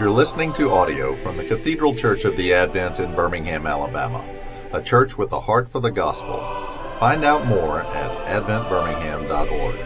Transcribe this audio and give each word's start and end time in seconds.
You're 0.00 0.10
listening 0.10 0.54
to 0.54 0.70
audio 0.70 1.14
from 1.22 1.36
the 1.36 1.44
Cathedral 1.44 1.94
Church 1.94 2.24
of 2.24 2.34
the 2.34 2.54
Advent 2.54 3.00
in 3.00 3.14
Birmingham, 3.14 3.66
Alabama, 3.66 4.26
a 4.72 4.80
church 4.80 5.18
with 5.18 5.30
a 5.32 5.40
heart 5.40 5.70
for 5.70 5.78
the 5.78 5.90
gospel. 5.90 6.38
Find 6.98 7.22
out 7.22 7.44
more 7.46 7.82
at 7.82 8.16
adventbirmingham.org. 8.24 9.76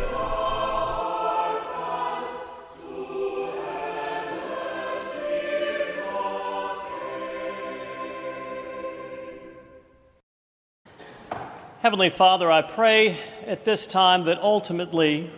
Heavenly 11.81 12.11
Father, 12.11 12.49
I 12.53 12.63
pray 12.63 13.19
at 13.49 13.65
this 13.65 13.89
time 13.89 14.27
that 14.27 14.39
ultimately, 14.39 15.33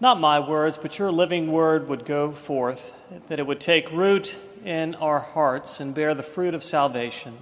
not 0.00 0.18
my 0.18 0.40
words, 0.40 0.76
but 0.76 0.98
your 0.98 1.12
living 1.12 1.52
word 1.52 1.88
would 1.88 2.04
go 2.04 2.32
forth, 2.32 2.95
that 3.28 3.38
it 3.38 3.46
would 3.46 3.60
take 3.60 3.90
root 3.92 4.36
in 4.64 4.94
our 4.96 5.20
hearts 5.20 5.80
and 5.80 5.94
bear 5.94 6.14
the 6.14 6.22
fruit 6.22 6.54
of 6.54 6.64
salvation. 6.64 7.36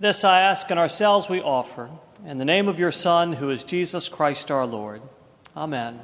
This 0.00 0.24
I 0.24 0.40
ask 0.40 0.70
and 0.70 0.78
ourselves 0.78 1.28
we 1.28 1.40
offer. 1.40 1.88
In 2.26 2.38
the 2.38 2.44
name 2.44 2.68
of 2.68 2.78
your 2.78 2.92
Son, 2.92 3.32
who 3.32 3.50
is 3.50 3.64
Jesus 3.64 4.08
Christ 4.08 4.50
our 4.50 4.66
Lord. 4.66 5.02
Amen. 5.56 6.00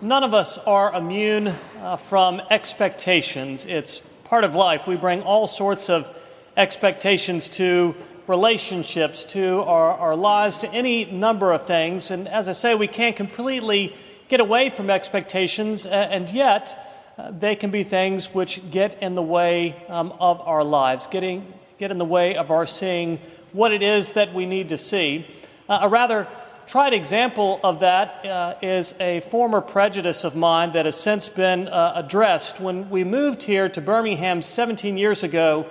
None 0.00 0.22
of 0.22 0.34
us 0.34 0.58
are 0.58 0.94
immune 0.94 1.54
uh, 1.80 1.96
from 1.96 2.42
expectations. 2.50 3.64
It's 3.64 4.02
part 4.24 4.44
of 4.44 4.54
life. 4.54 4.86
We 4.86 4.96
bring 4.96 5.22
all 5.22 5.46
sorts 5.46 5.88
of 5.88 6.14
expectations 6.58 7.48
to 7.50 7.94
relationships, 8.26 9.24
to 9.24 9.60
our, 9.62 9.92
our 9.92 10.16
lives, 10.16 10.58
to 10.58 10.70
any 10.72 11.04
number 11.04 11.52
of 11.52 11.66
things. 11.66 12.10
And 12.10 12.28
as 12.28 12.48
I 12.48 12.52
say, 12.52 12.74
we 12.74 12.88
can't 12.88 13.16
completely 13.16 13.94
get 14.28 14.40
away 14.40 14.70
from 14.70 14.90
expectations, 14.90 15.86
and 15.86 16.30
yet 16.30 16.78
uh, 17.16 17.30
they 17.30 17.54
can 17.54 17.70
be 17.70 17.84
things 17.84 18.34
which 18.34 18.60
get 18.70 19.02
in 19.02 19.14
the 19.14 19.22
way 19.22 19.76
um, 19.88 20.12
of 20.18 20.40
our 20.40 20.64
lives, 20.64 21.06
getting, 21.06 21.52
get 21.78 21.90
in 21.90 21.98
the 21.98 22.04
way 22.04 22.36
of 22.36 22.50
our 22.50 22.66
seeing 22.66 23.20
what 23.52 23.72
it 23.72 23.82
is 23.82 24.14
that 24.14 24.34
we 24.34 24.46
need 24.46 24.70
to 24.70 24.78
see. 24.78 25.26
Uh, 25.68 25.78
a 25.82 25.88
rather 25.88 26.26
tried 26.66 26.92
example 26.92 27.60
of 27.62 27.80
that 27.80 28.24
uh, 28.24 28.54
is 28.62 28.94
a 28.98 29.20
former 29.20 29.60
prejudice 29.60 30.24
of 30.24 30.34
mine 30.34 30.72
that 30.72 30.86
has 30.86 30.98
since 30.98 31.28
been 31.28 31.68
uh, 31.68 31.92
addressed. 31.94 32.58
When 32.58 32.90
we 32.90 33.04
moved 33.04 33.42
here 33.42 33.68
to 33.68 33.80
Birmingham 33.80 34.42
17 34.42 34.96
years 34.96 35.22
ago, 35.22 35.66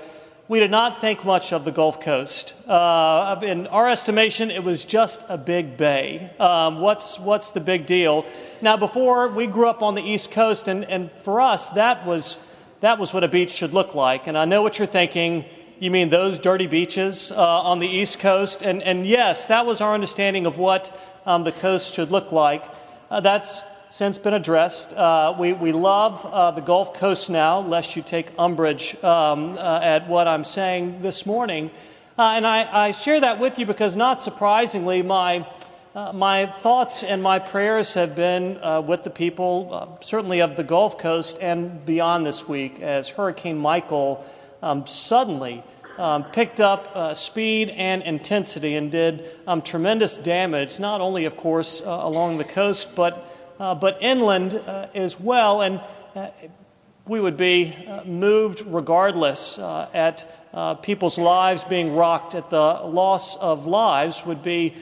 we 0.50 0.60
did 0.60 0.72
not 0.72 1.00
think 1.00 1.24
much 1.24 1.54
of 1.54 1.64
the 1.64 1.72
Gulf 1.72 2.02
Coast. 2.02 2.54
Uh, 2.68 3.40
in 3.44 3.66
our 3.68 3.90
estimation, 3.90 4.52
it 4.52 4.62
was 4.62 4.84
just 4.84 5.24
a 5.30 5.38
big 5.38 5.78
bay. 5.78 6.32
Um, 6.38 6.82
what's, 6.82 7.18
what's 7.18 7.52
the 7.52 7.62
big 7.62 7.86
deal? 7.86 8.26
Now, 8.62 8.76
before 8.76 9.30
we 9.30 9.48
grew 9.48 9.70
up 9.70 9.82
on 9.82 9.96
the 9.96 10.02
East 10.02 10.32
Coast, 10.32 10.68
and, 10.68 10.84
and 10.84 11.10
for 11.24 11.40
us, 11.40 11.70
that 11.72 12.06
was, 12.06 12.38
that 12.82 13.00
was 13.00 13.14
what 13.14 13.24
a 13.24 13.30
beach 13.30 13.52
should 13.52 13.74
look 13.74 13.96
like. 13.96 14.28
And 14.28 14.38
I 14.38 14.44
know 14.44 14.62
what 14.62 14.78
you're 14.78 14.86
thinking. 14.86 15.46
You 15.80 15.90
mean 15.90 16.10
those 16.10 16.40
dirty 16.40 16.68
beaches 16.68 17.32
uh, 17.32 17.62
on 17.62 17.80
the 17.80 17.88
East 17.88 18.20
Coast? 18.20 18.64
And, 18.64 18.84
and 18.84 19.06
yes, 19.06 19.48
that 19.48 19.66
was 19.66 19.80
our 19.80 19.94
understanding 19.94 20.46
of 20.46 20.58
what 20.58 20.94
um, 21.26 21.46
the 21.46 21.54
coast 21.54 21.94
should 21.94 22.12
look 22.12 22.34
like. 22.34 22.66
Uh, 23.10 23.22
that's 23.22 23.62
since 23.94 24.18
been 24.18 24.34
addressed. 24.34 24.92
Uh, 24.92 25.36
we, 25.38 25.54
we 25.54 25.72
love 25.72 26.26
uh, 26.26 26.50
the 26.50 26.62
Gulf 26.62 26.96
Coast 26.96 27.30
now, 27.30 27.60
lest 27.60 27.96
you 27.96 28.02
take 28.02 28.32
umbrage 28.40 28.96
um, 29.04 29.56
uh, 29.56 29.80
at 29.84 30.08
what 30.08 30.28
I'm 30.28 30.44
saying 30.44 31.04
this 31.04 31.28
morning. 31.28 31.70
Uh, 32.18 32.24
and 32.32 32.48
I, 32.48 32.88
I, 32.88 32.90
share 32.90 33.22
that 33.22 33.38
with 33.38 33.60
you 33.60 33.68
because, 33.68 33.96
not 33.96 34.20
surprisingly, 34.20 35.04
my, 35.04 35.48
my 35.94 36.48
thoughts 36.48 37.04
and 37.04 37.22
my 37.22 37.38
prayers 37.38 37.94
have 37.94 38.16
been 38.16 38.60
with 38.88 39.04
the 39.04 39.12
people, 39.12 40.00
certainly 40.02 40.42
of 40.42 40.56
the 40.56 40.64
Gulf 40.64 40.98
Coast 40.98 41.38
and 41.40 41.86
beyond 41.86 42.26
this 42.26 42.48
week, 42.48 42.80
as 42.80 43.10
Hurricane 43.10 43.60
Michael 43.60 44.26
um, 44.64 44.88
suddenly 44.88 45.64
um, 46.00 46.24
picked 46.24 46.60
up 46.60 46.96
uh, 46.96 47.14
speed 47.14 47.70
and 47.70 48.02
intensity 48.02 48.76
and 48.76 48.92
did 48.92 49.24
um, 49.46 49.62
tremendous 49.62 50.18
damage, 50.18 50.80
not 50.80 51.00
only, 51.00 51.26
of 51.26 51.38
course, 51.38 51.80
uh, 51.82 52.00
along 52.02 52.40
the 52.40 52.44
coast, 52.44 52.96
but, 52.96 53.14
uh, 53.14 53.22
but 53.58 54.02
inland 54.02 54.56
uh, 54.56 54.88
as 54.96 55.20
well. 55.20 55.62
And 55.62 55.82
uh, 56.16 56.30
we 57.06 57.20
would 57.20 57.38
be 57.38 57.76
uh, 57.88 58.04
moved 58.06 58.62
regardless 58.66 59.60
at 59.60 60.26
people's 60.84 61.18
lives 61.18 61.64
being 61.64 61.96
rocked, 61.96 62.36
at 62.36 62.50
the 62.50 62.58
loss 62.58 63.36
of 63.38 63.68
lives, 63.68 64.26
would 64.26 64.44
be 64.44 64.76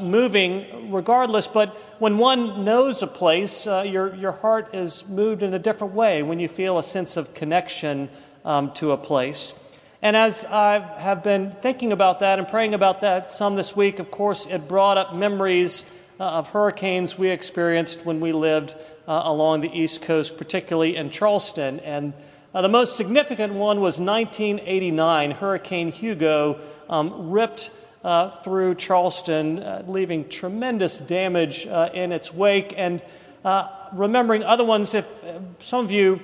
moving 0.00 0.90
regardless. 0.90 1.46
But 1.46 1.76
when 2.00 2.18
one 2.18 2.64
knows 2.64 3.02
a 3.02 3.06
place, 3.06 3.66
your, 3.66 4.14
your 4.14 4.32
heart 4.32 4.74
is 4.74 5.06
moved 5.06 5.42
in 5.42 5.54
a 5.54 5.58
different 5.58 5.94
way 5.94 6.22
when 6.22 6.40
you 6.40 6.48
feel 6.48 6.78
a 6.78 6.82
sense 6.82 7.16
of 7.16 7.32
connection 7.34 8.08
um, 8.44 8.72
to 8.72 8.92
a 8.92 8.96
place. 8.96 9.52
And 10.00 10.16
as 10.16 10.44
I 10.44 10.78
have 10.78 11.24
been 11.24 11.56
thinking 11.60 11.92
about 11.92 12.20
that 12.20 12.38
and 12.38 12.46
praying 12.46 12.74
about 12.74 13.00
that 13.00 13.30
some 13.30 13.56
this 13.56 13.74
week, 13.74 13.98
of 13.98 14.10
course, 14.10 14.46
it 14.46 14.68
brought 14.68 14.96
up 14.96 15.14
memories 15.14 15.82
uh, 15.82 15.84
of 16.24 16.50
hurricanes 16.50 17.16
we 17.18 17.28
experienced 17.28 18.04
when 18.04 18.20
we 18.20 18.32
lived 18.32 18.74
uh, 19.06 19.22
along 19.24 19.60
the 19.60 19.70
East 19.70 20.02
Coast, 20.02 20.36
particularly 20.36 20.96
in 20.96 21.10
Charleston. 21.10 21.80
And 21.80 22.12
uh, 22.54 22.62
the 22.62 22.68
most 22.68 22.96
significant 22.96 23.54
one 23.54 23.80
was 23.80 24.00
1989. 24.00 25.32
Hurricane 25.32 25.92
Hugo 25.92 26.60
um, 26.88 27.30
ripped 27.30 27.70
uh, 28.04 28.30
through 28.42 28.74
Charleston, 28.74 29.58
uh, 29.58 29.84
leaving 29.86 30.28
tremendous 30.28 30.98
damage 30.98 31.66
uh, 31.66 31.90
in 31.92 32.12
its 32.12 32.32
wake. 32.32 32.74
And 32.76 33.02
remembering 33.92 34.42
other 34.42 34.64
ones, 34.64 34.94
if 34.94 35.06
some 35.60 35.84
of 35.84 35.90
you 35.90 36.20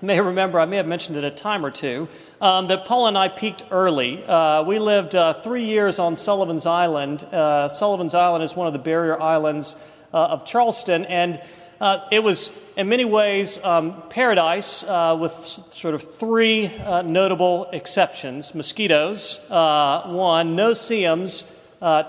may 0.02 0.20
remember, 0.20 0.58
I 0.58 0.64
may 0.64 0.78
have 0.78 0.86
mentioned 0.86 1.18
it 1.18 1.24
a 1.24 1.30
time 1.30 1.64
or 1.64 1.70
two, 1.70 2.08
um, 2.40 2.68
that 2.68 2.86
Paula 2.86 3.08
and 3.08 3.18
I 3.18 3.28
peaked 3.28 3.64
early. 3.70 4.24
Uh, 4.24 4.62
we 4.62 4.78
lived 4.78 5.14
uh, 5.14 5.34
three 5.34 5.66
years 5.66 5.98
on 5.98 6.16
Sullivan's 6.16 6.64
Island. 6.64 7.22
Uh, 7.24 7.68
Sullivan's 7.68 8.14
Island 8.14 8.42
is 8.42 8.56
one 8.56 8.66
of 8.66 8.72
the 8.72 8.78
barrier 8.78 9.20
islands 9.20 9.76
uh, 10.14 10.16
of 10.16 10.46
Charleston, 10.46 11.04
and 11.04 11.40
uh, 11.82 12.06
it 12.10 12.20
was 12.20 12.50
in 12.76 12.88
many 12.88 13.04
ways 13.04 13.62
um, 13.62 14.02
paradise 14.08 14.82
uh, 14.84 15.16
with 15.20 15.32
sort 15.70 15.94
of 15.94 16.02
three 16.14 16.68
notable 17.04 17.68
exceptions 17.72 18.54
mosquitoes, 18.54 19.38
one, 19.48 20.56
no-see-ums, 20.56 21.44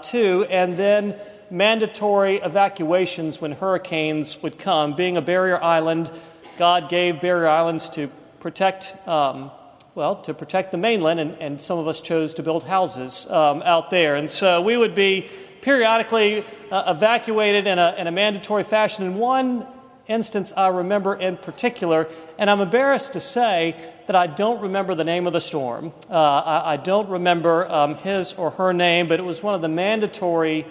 two, 0.04 0.46
and 0.50 0.78
then 0.78 1.16
mandatory 1.50 2.38
evacuations 2.38 3.42
when 3.42 3.52
hurricanes 3.52 4.42
would 4.42 4.58
come. 4.58 4.96
Being 4.96 5.18
a 5.18 5.22
barrier 5.22 5.62
island, 5.62 6.10
God 6.58 6.90
gave 6.90 7.22
barrier 7.22 7.48
islands 7.48 7.90
to 7.90 8.10
protect, 8.40 8.96
um, 9.08 9.52
well, 9.96 10.18
to 10.24 10.34
protect 10.34 10.72
the 10.72 10.78
mainland, 10.78 11.20
and, 11.20 11.36
and, 11.40 11.62
some 11.62 11.78
of 11.78 11.88
us 11.88 12.02
chose 12.02 12.34
to 12.36 12.44
build 12.44 12.64
houses 12.64 13.30
um, 13.30 13.62
out 13.64 13.90
there. 13.90 14.16
And 14.16 14.30
so 14.30 14.62
we 14.62 14.78
would 14.78 14.96
be 14.96 15.30
periodically 15.62 16.44
uh, 16.72 16.84
evacuated 16.88 17.68
in 17.68 17.80
a, 17.80 17.96
in 17.98 18.08
a 18.08 18.12
mandatory 18.12 18.64
fashion. 18.64 19.06
In 19.06 19.16
one 19.16 19.66
instance, 20.08 20.52
I 20.56 20.68
remember 20.68 21.16
in 21.16 21.38
particular, 21.38 22.08
and 22.38 22.50
I'm 22.50 22.62
embarrassed 22.62 23.14
to 23.14 23.20
say 23.20 23.76
that 24.08 24.16
I 24.16 24.28
don't 24.28 24.62
remember 24.62 24.96
the 24.96 25.04
name 25.04 25.28
of 25.28 25.34
the 25.34 25.42
storm. 25.42 25.94
Uh, 26.10 26.14
I, 26.14 26.74
I, 26.74 26.78
don't 26.78 27.10
remember 27.10 27.70
um, 27.72 27.96
his 27.96 28.34
or 28.34 28.52
her 28.52 28.74
name, 28.74 29.08
but 29.08 29.20
it 29.20 29.24
was 29.24 29.42
one 29.42 29.56
of 29.56 29.62
the 29.62 29.70
mandatory 29.70 30.66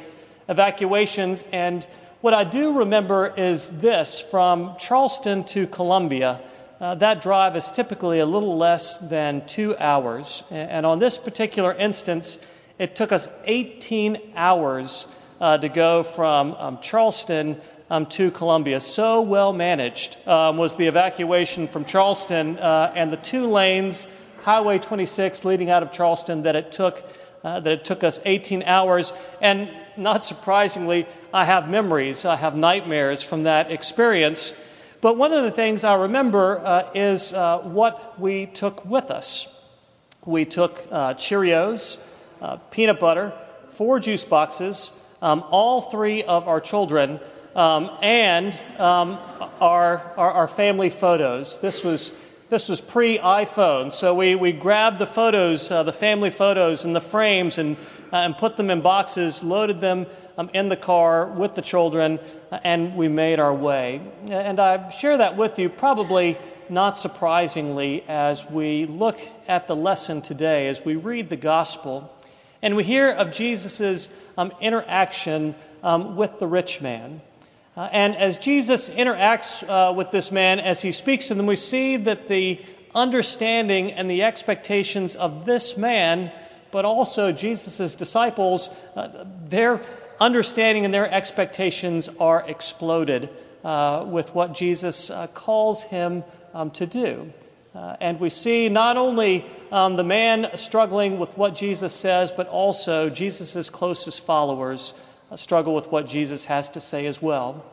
evacuations, 0.48 1.44
and 1.52 1.86
what 2.20 2.34
I 2.34 2.44
do 2.44 2.78
remember 2.78 3.32
is 3.34 3.69
this 3.81 4.20
from 4.20 4.76
Charleston 4.78 5.44
to 5.44 5.66
Columbia. 5.66 6.41
Uh, 6.78 6.94
that 6.97 7.22
drive 7.22 7.56
is 7.56 7.71
typically 7.71 8.21
a 8.21 8.27
little 8.27 8.59
less 8.59 8.98
than 8.98 9.47
two 9.47 9.77
hours. 9.78 10.42
And 10.50 10.84
on 10.84 10.98
this 10.98 11.16
particular 11.16 11.72
instance, 11.72 12.39
it 12.78 12.94
took 12.94 13.10
us 13.12 13.27
18 13.44 14.18
hours 14.36 15.06
uh, 15.41 15.56
to 15.59 15.68
go 15.71 16.03
from 16.03 16.54
um, 16.54 16.78
Charleston 16.83 17.59
um, 17.89 18.04
to 18.06 18.30
Columbia. 18.30 18.80
So 18.80 19.22
well 19.22 19.54
managed 19.54 20.16
um, 20.28 20.59
was 20.59 20.77
the 20.77 20.86
evacuation 20.86 21.68
from 21.68 21.86
Charleston 21.86 22.59
uh, 22.59 22.92
and 22.94 23.10
the 23.10 23.16
two 23.16 23.47
lanes, 23.47 24.06
Highway 24.42 24.78
26 24.78 25.47
leading 25.47 25.71
out 25.71 25.83
of 25.83 25.91
Charleston, 25.91 26.42
that 26.42 26.54
it 26.54 26.71
took. 26.71 27.03
Uh, 27.42 27.59
that 27.59 27.72
it 27.72 27.84
took 27.84 28.04
us 28.04 28.21
18 28.27 28.65
hours. 28.65 29.15
And 29.41 29.71
not 29.97 30.27
surprisingly, 30.27 31.07
I 31.33 31.47
have 31.47 31.71
memories, 31.71 32.27
I 32.27 32.37
have 32.37 32.54
nightmares 32.54 33.22
from 33.22 33.45
that 33.45 33.72
experience. 33.72 34.53
But 35.01 35.16
one 35.16 35.33
of 35.33 35.45
the 35.45 35.51
things 35.51 35.83
I 35.83 35.95
remember 35.95 36.59
uh, 36.59 36.91
is 36.95 37.33
uh, 37.33 37.60
what 37.60 38.21
we 38.21 38.45
took 38.45 38.84
with 38.84 39.10
us. 39.10 39.48
We 40.27 40.45
took 40.45 40.87
uh, 40.91 41.15
Cheerios, 41.15 41.97
uh, 42.42 42.57
peanut 42.71 43.01
butter, 43.01 43.33
four 43.71 44.01
juice 44.01 44.27
boxes, 44.27 44.92
um, 45.22 45.42
all 45.51 45.81
three 45.81 46.22
of 46.22 46.47
our 46.47 46.60
children, 46.60 47.21
um, 47.57 47.91
and 48.03 48.54
um, 48.78 49.19
our, 49.60 50.13
our, 50.19 50.33
our, 50.33 50.48
family 50.48 50.91
photos. 50.91 51.59
This 51.60 51.83
was 51.83 52.13
this 52.50 52.68
was 52.68 52.80
pre 52.80 53.16
iPhone. 53.18 53.92
So 53.92 54.12
we, 54.12 54.34
we 54.34 54.50
grabbed 54.50 54.98
the 54.98 55.06
photos, 55.06 55.70
uh, 55.70 55.84
the 55.84 55.92
family 55.92 56.30
photos, 56.30 56.84
and 56.84 56.94
the 56.94 57.00
frames 57.00 57.58
and, 57.58 57.76
uh, 58.12 58.16
and 58.16 58.36
put 58.36 58.56
them 58.56 58.70
in 58.70 58.80
boxes, 58.80 59.44
loaded 59.44 59.80
them 59.80 60.06
um, 60.36 60.50
in 60.52 60.68
the 60.68 60.76
car 60.76 61.26
with 61.26 61.54
the 61.54 61.62
children, 61.62 62.18
uh, 62.50 62.58
and 62.64 62.97
we 62.97 63.06
made 63.06 63.38
our 63.38 63.54
way. 63.54 64.00
And 64.28 64.58
I 64.58 64.91
share 64.91 65.18
that 65.18 65.36
with 65.36 65.60
you 65.60 65.68
probably 65.68 66.36
not 66.68 66.98
surprisingly 66.98 68.04
as 68.08 68.44
we 68.50 68.84
look 68.84 69.18
at 69.46 69.68
the 69.68 69.76
lesson 69.76 70.20
today, 70.20 70.66
as 70.66 70.84
we 70.84 70.96
read 70.96 71.30
the 71.30 71.36
gospel, 71.36 72.12
and 72.62 72.74
we 72.74 72.82
hear 72.82 73.12
of 73.12 73.30
Jesus' 73.30 74.08
um, 74.36 74.53
interaction 74.60 75.54
um, 75.84 76.16
with 76.16 76.41
the 76.41 76.48
rich 76.48 76.80
man. 76.80 77.20
Uh, 77.76 77.88
and 77.92 78.16
as 78.16 78.38
Jesus 78.38 78.90
interacts 78.90 79.62
uh, 79.68 79.92
with 79.92 80.10
this 80.10 80.32
man, 80.32 80.58
as 80.58 80.82
he 80.82 80.92
speaks 80.92 81.28
to 81.28 81.34
them, 81.34 81.46
we 81.46 81.56
see 81.56 81.96
that 81.96 82.28
the 82.28 82.60
understanding 82.94 83.92
and 83.92 84.10
the 84.10 84.24
expectations 84.24 85.14
of 85.14 85.46
this 85.46 85.76
man, 85.76 86.32
but 86.72 86.84
also 86.84 87.30
Jesus' 87.30 87.94
disciples, 87.94 88.68
uh, 88.96 89.24
their 89.48 89.80
understanding 90.18 90.84
and 90.84 90.92
their 90.92 91.10
expectations 91.10 92.08
are 92.18 92.44
exploded 92.48 93.30
uh, 93.64 94.04
with 94.06 94.34
what 94.34 94.54
Jesus 94.54 95.10
uh, 95.10 95.28
calls 95.28 95.82
him 95.84 96.24
um, 96.52 96.70
to 96.72 96.86
do. 96.86 97.32
Uh, 97.74 97.96
and 98.00 98.18
we 98.18 98.30
see 98.30 98.68
not 98.68 98.96
only 98.96 99.46
um, 99.70 99.94
the 99.94 100.02
man 100.02 100.48
struggling 100.56 101.20
with 101.20 101.38
what 101.38 101.54
Jesus 101.54 101.94
says, 101.94 102.32
but 102.32 102.48
also 102.48 103.08
Jesus' 103.08 103.70
closest 103.70 104.26
followers 104.26 104.92
struggle 105.36 105.74
with 105.74 105.88
what 105.88 106.06
Jesus 106.06 106.47
has 106.47 106.68
to 106.71 106.80
say 106.80 107.06
as 107.06 107.21
well. 107.22 107.65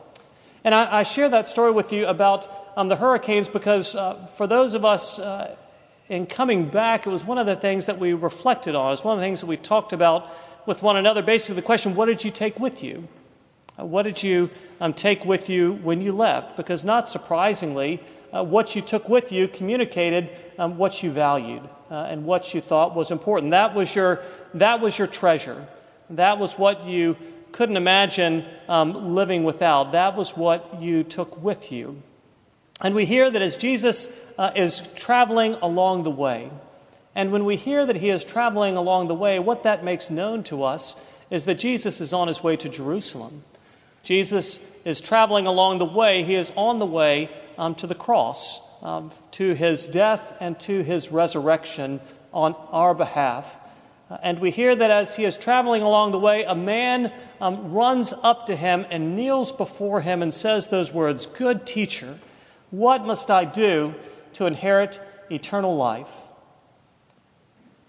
And 0.64 0.74
I, 0.74 1.00
I 1.00 1.02
share 1.02 1.28
that 1.28 1.46
story 1.46 1.72
with 1.72 1.92
you 1.92 2.06
about 2.06 2.48
um, 2.76 2.88
the 2.88 2.96
hurricanes 2.96 3.48
because 3.48 3.94
uh, 3.94 4.26
for 4.36 4.46
those 4.46 4.74
of 4.74 4.84
us 4.84 5.18
uh, 5.18 5.56
in 6.08 6.26
coming 6.26 6.68
back, 6.68 7.06
it 7.06 7.10
was 7.10 7.24
one 7.24 7.38
of 7.38 7.46
the 7.46 7.56
things 7.56 7.86
that 7.86 7.98
we 7.98 8.12
reflected 8.12 8.74
on. 8.74 8.88
It 8.88 8.90
was 8.90 9.04
one 9.04 9.14
of 9.14 9.20
the 9.20 9.26
things 9.26 9.40
that 9.40 9.46
we 9.46 9.56
talked 9.56 9.92
about 9.92 10.30
with 10.66 10.82
one 10.82 10.96
another. 10.96 11.22
Basically, 11.22 11.54
the 11.54 11.62
question 11.62 11.94
what 11.94 12.06
did 12.06 12.24
you 12.24 12.30
take 12.30 12.58
with 12.58 12.82
you? 12.82 13.08
Uh, 13.78 13.84
what 13.84 14.02
did 14.02 14.22
you 14.22 14.50
um, 14.80 14.92
take 14.92 15.24
with 15.24 15.48
you 15.48 15.74
when 15.74 16.00
you 16.00 16.12
left? 16.12 16.56
Because, 16.56 16.84
not 16.84 17.08
surprisingly, 17.08 18.00
uh, 18.32 18.42
what 18.42 18.74
you 18.74 18.82
took 18.82 19.08
with 19.08 19.32
you 19.32 19.48
communicated 19.48 20.30
um, 20.58 20.76
what 20.76 21.02
you 21.02 21.10
valued 21.10 21.62
uh, 21.90 22.06
and 22.08 22.24
what 22.24 22.52
you 22.52 22.60
thought 22.60 22.94
was 22.94 23.10
important. 23.10 23.52
That 23.52 23.74
was 23.74 23.94
your, 23.94 24.20
that 24.54 24.80
was 24.80 24.98
your 24.98 25.06
treasure. 25.06 25.66
That 26.10 26.38
was 26.38 26.58
what 26.58 26.84
you 26.84 27.16
couldn't 27.52 27.76
imagine 27.76 28.44
um, 28.68 29.14
living 29.14 29.44
without. 29.44 29.92
That 29.92 30.16
was 30.16 30.36
what 30.36 30.80
you 30.80 31.04
took 31.04 31.42
with 31.42 31.72
you. 31.72 32.02
And 32.80 32.94
we 32.94 33.06
hear 33.06 33.30
that 33.30 33.42
as 33.42 33.56
Jesus 33.56 34.08
uh, 34.38 34.52
is 34.54 34.82
traveling 34.94 35.54
along 35.54 36.04
the 36.04 36.10
way, 36.10 36.50
and 37.14 37.32
when 37.32 37.44
we 37.44 37.56
hear 37.56 37.84
that 37.84 37.96
he 37.96 38.10
is 38.10 38.24
traveling 38.24 38.76
along 38.76 39.08
the 39.08 39.14
way, 39.14 39.40
what 39.40 39.64
that 39.64 39.82
makes 39.82 40.08
known 40.08 40.44
to 40.44 40.62
us 40.62 40.94
is 41.30 41.46
that 41.46 41.56
Jesus 41.56 42.00
is 42.00 42.12
on 42.12 42.28
his 42.28 42.42
way 42.42 42.56
to 42.56 42.68
Jerusalem. 42.68 43.42
Jesus 44.04 44.60
is 44.84 45.00
traveling 45.00 45.46
along 45.46 45.78
the 45.78 45.84
way. 45.84 46.22
He 46.22 46.36
is 46.36 46.52
on 46.54 46.78
the 46.78 46.86
way 46.86 47.28
um, 47.58 47.74
to 47.76 47.86
the 47.86 47.94
cross, 47.94 48.60
um, 48.82 49.10
to 49.32 49.54
his 49.54 49.88
death 49.88 50.32
and 50.38 50.58
to 50.60 50.82
his 50.82 51.10
resurrection 51.10 52.00
on 52.32 52.54
our 52.70 52.94
behalf. 52.94 53.58
Uh, 54.10 54.16
and 54.22 54.38
we 54.38 54.50
hear 54.50 54.74
that 54.74 54.90
as 54.90 55.16
he 55.16 55.24
is 55.24 55.36
traveling 55.36 55.82
along 55.82 56.12
the 56.12 56.18
way, 56.18 56.44
a 56.44 56.54
man 56.54 57.12
um, 57.40 57.72
runs 57.72 58.14
up 58.22 58.46
to 58.46 58.56
him 58.56 58.86
and 58.90 59.14
kneels 59.16 59.52
before 59.52 60.00
him 60.00 60.22
and 60.22 60.32
says 60.32 60.68
those 60.68 60.92
words 60.92 61.26
Good 61.26 61.66
teacher, 61.66 62.18
what 62.70 63.04
must 63.04 63.30
I 63.30 63.44
do 63.44 63.94
to 64.34 64.46
inherit 64.46 65.00
eternal 65.30 65.76
life? 65.76 66.12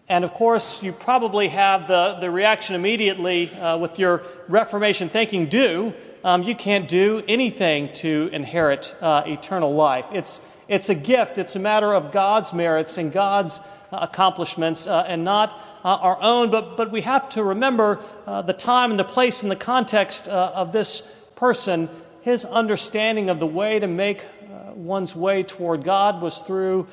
And 0.10 0.26
of 0.26 0.34
course, 0.34 0.82
you 0.82 0.92
probably 0.92 1.50
have 1.50 1.88
the, 1.88 2.18
the 2.20 2.32
reaction 2.32 2.76
immediately 2.76 3.54
uh, 3.54 3.78
with 3.78 4.00
your 4.00 4.24
Reformation 4.48 5.08
thinking, 5.08 5.48
do. 5.48 5.94
Um, 6.24 6.44
you 6.44 6.56
can't 6.56 6.88
do 6.90 7.24
anything 7.28 7.94
to 7.94 8.30
inherit 8.34 8.94
uh, 9.00 9.24
eternal 9.26 9.74
life. 9.74 10.08
It's, 10.12 10.42
it's 10.68 10.90
a 10.90 10.96
gift, 10.96 11.38
it's 11.38 11.56
a 11.56 11.60
matter 11.60 11.94
of 11.94 12.12
God's 12.12 12.54
merits 12.54 12.98
and 12.98 13.12
God's 13.14 13.62
accomplishments 13.92 14.88
uh, 14.88 15.06
and 15.08 15.24
not 15.24 15.52
uh, 15.84 15.96
our 15.96 16.22
own. 16.22 16.52
But, 16.52 16.78
but 16.78 16.92
we 16.92 17.02
have 17.02 17.30
to 17.30 17.44
remember 17.44 18.00
uh, 18.26 18.42
the 18.42 18.54
time 18.54 18.92
and 18.92 19.00
the 19.00 19.04
place 19.04 19.44
and 19.44 19.52
the 19.52 19.56
context 19.56 20.28
of 20.28 20.72
this 20.72 21.02
person. 21.36 21.90
His 22.22 22.46
understanding 22.46 23.30
of 23.30 23.40
the 23.40 23.48
way 23.48 23.80
to 23.80 23.88
make 23.88 24.26
one's 24.74 25.16
way 25.16 25.44
toward 25.44 25.84
God 25.84 26.22
was 26.22 26.40
through 26.40 26.88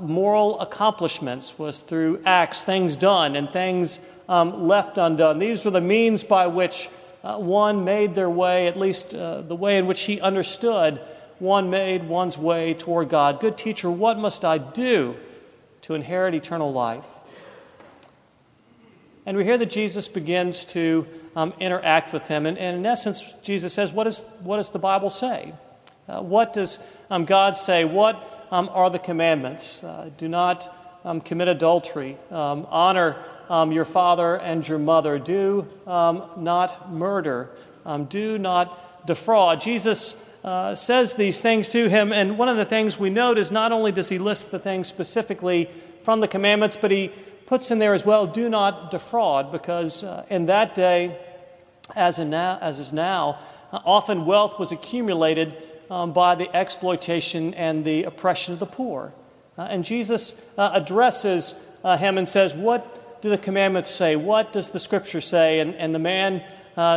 moral 0.00 0.60
accomplishments, 0.60 1.58
was 1.58 1.80
through 1.80 2.20
acts, 2.24 2.64
things 2.64 2.96
done, 2.96 3.36
and 3.36 3.50
things 3.50 3.98
um, 4.28 4.66
left 4.66 4.98
undone. 4.98 5.38
These 5.38 5.64
were 5.64 5.70
the 5.70 5.80
means 5.80 6.24
by 6.24 6.46
which 6.46 6.88
uh, 7.22 7.38
one 7.38 7.84
made 7.84 8.14
their 8.14 8.30
way, 8.30 8.66
at 8.66 8.76
least 8.76 9.14
uh, 9.14 9.40
the 9.40 9.56
way 9.56 9.78
in 9.78 9.86
which 9.86 10.02
he 10.02 10.20
understood, 10.20 11.00
one 11.38 11.70
made 11.70 12.06
one's 12.06 12.38
way 12.38 12.74
toward 12.74 13.08
God. 13.08 13.40
Good 13.40 13.56
teacher, 13.56 13.90
what 13.90 14.18
must 14.18 14.44
I 14.44 14.58
do 14.58 15.16
to 15.84 15.94
inherit 15.94 16.34
eternal 16.34 16.72
life? 16.72 17.06
And 19.26 19.36
we 19.36 19.44
hear 19.44 19.56
that 19.56 19.70
Jesus 19.70 20.08
begins 20.08 20.64
to 20.66 21.06
um, 21.34 21.54
interact 21.58 22.12
with 22.12 22.28
him. 22.28 22.46
And, 22.46 22.58
and, 22.58 22.76
in 22.76 22.86
essence, 22.86 23.22
Jesus 23.42 23.72
says, 23.72 23.92
What, 23.92 24.06
is, 24.06 24.20
what 24.42 24.58
does 24.58 24.70
the 24.70 24.78
Bible 24.78 25.10
say? 25.10 25.54
Uh, 26.06 26.20
what 26.20 26.52
does 26.52 26.78
um, 27.10 27.24
God 27.24 27.56
say? 27.56 27.84
What 27.84 28.46
um, 28.50 28.70
are 28.72 28.90
the 28.90 28.98
commandments. 28.98 29.82
Uh, 29.82 30.10
do 30.16 30.28
not 30.28 30.72
um, 31.04 31.20
commit 31.20 31.48
adultery. 31.48 32.16
Um, 32.30 32.66
honor 32.70 33.16
your 33.50 33.84
father 33.84 34.36
and 34.36 34.66
your 34.66 34.78
mother. 34.78 35.18
Do 35.18 35.66
not 35.86 36.92
murder. 36.92 37.50
do 38.08 38.38
not 38.38 38.93
defraud. 39.06 39.60
Jesus 39.60 40.16
uh, 40.44 40.74
says 40.74 41.14
these 41.14 41.40
things 41.40 41.70
to 41.70 41.88
him, 41.88 42.12
and 42.12 42.38
one 42.38 42.48
of 42.48 42.56
the 42.56 42.64
things 42.64 42.98
we 42.98 43.10
note 43.10 43.38
is 43.38 43.50
not 43.50 43.72
only 43.72 43.92
does 43.92 44.10
he 44.10 44.18
list 44.18 44.50
the 44.50 44.58
things 44.58 44.88
specifically 44.88 45.70
from 46.02 46.20
the 46.20 46.28
commandments, 46.28 46.76
but 46.80 46.90
he 46.90 47.10
puts 47.46 47.70
in 47.70 47.78
there 47.78 47.94
as 47.94 48.04
well 48.04 48.26
do 48.26 48.48
not 48.48 48.90
defraud, 48.90 49.50
because 49.50 50.04
uh, 50.04 50.24
in 50.28 50.46
that 50.46 50.74
day, 50.74 51.18
as, 51.96 52.18
in 52.18 52.30
now, 52.30 52.58
as 52.60 52.78
is 52.78 52.92
now, 52.92 53.38
uh, 53.72 53.80
often 53.84 54.26
wealth 54.26 54.58
was 54.58 54.72
accumulated 54.72 55.56
um, 55.90 56.12
by 56.12 56.34
the 56.34 56.54
exploitation 56.54 57.54
and 57.54 57.84
the 57.84 58.04
oppression 58.04 58.52
of 58.52 58.60
the 58.60 58.66
poor. 58.66 59.12
Uh, 59.56 59.62
and 59.62 59.84
Jesus 59.84 60.34
uh, 60.58 60.70
addresses 60.74 61.54
uh, 61.82 61.96
him 61.96 62.18
and 62.18 62.28
says, 62.28 62.54
What 62.54 63.20
do 63.22 63.30
the 63.30 63.38
commandments 63.38 63.90
say? 63.90 64.16
What 64.16 64.52
does 64.52 64.70
the 64.70 64.78
scripture 64.78 65.20
say? 65.20 65.60
And, 65.60 65.74
and 65.74 65.94
the 65.94 65.98
man 65.98 66.42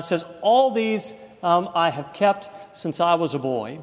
says, 0.01 0.25
All 0.41 0.71
these 0.71 1.13
um, 1.43 1.69
I 1.73 1.89
have 1.89 2.13
kept 2.13 2.49
since 2.75 2.99
I 2.99 3.15
was 3.15 3.33
a 3.33 3.39
boy. 3.39 3.79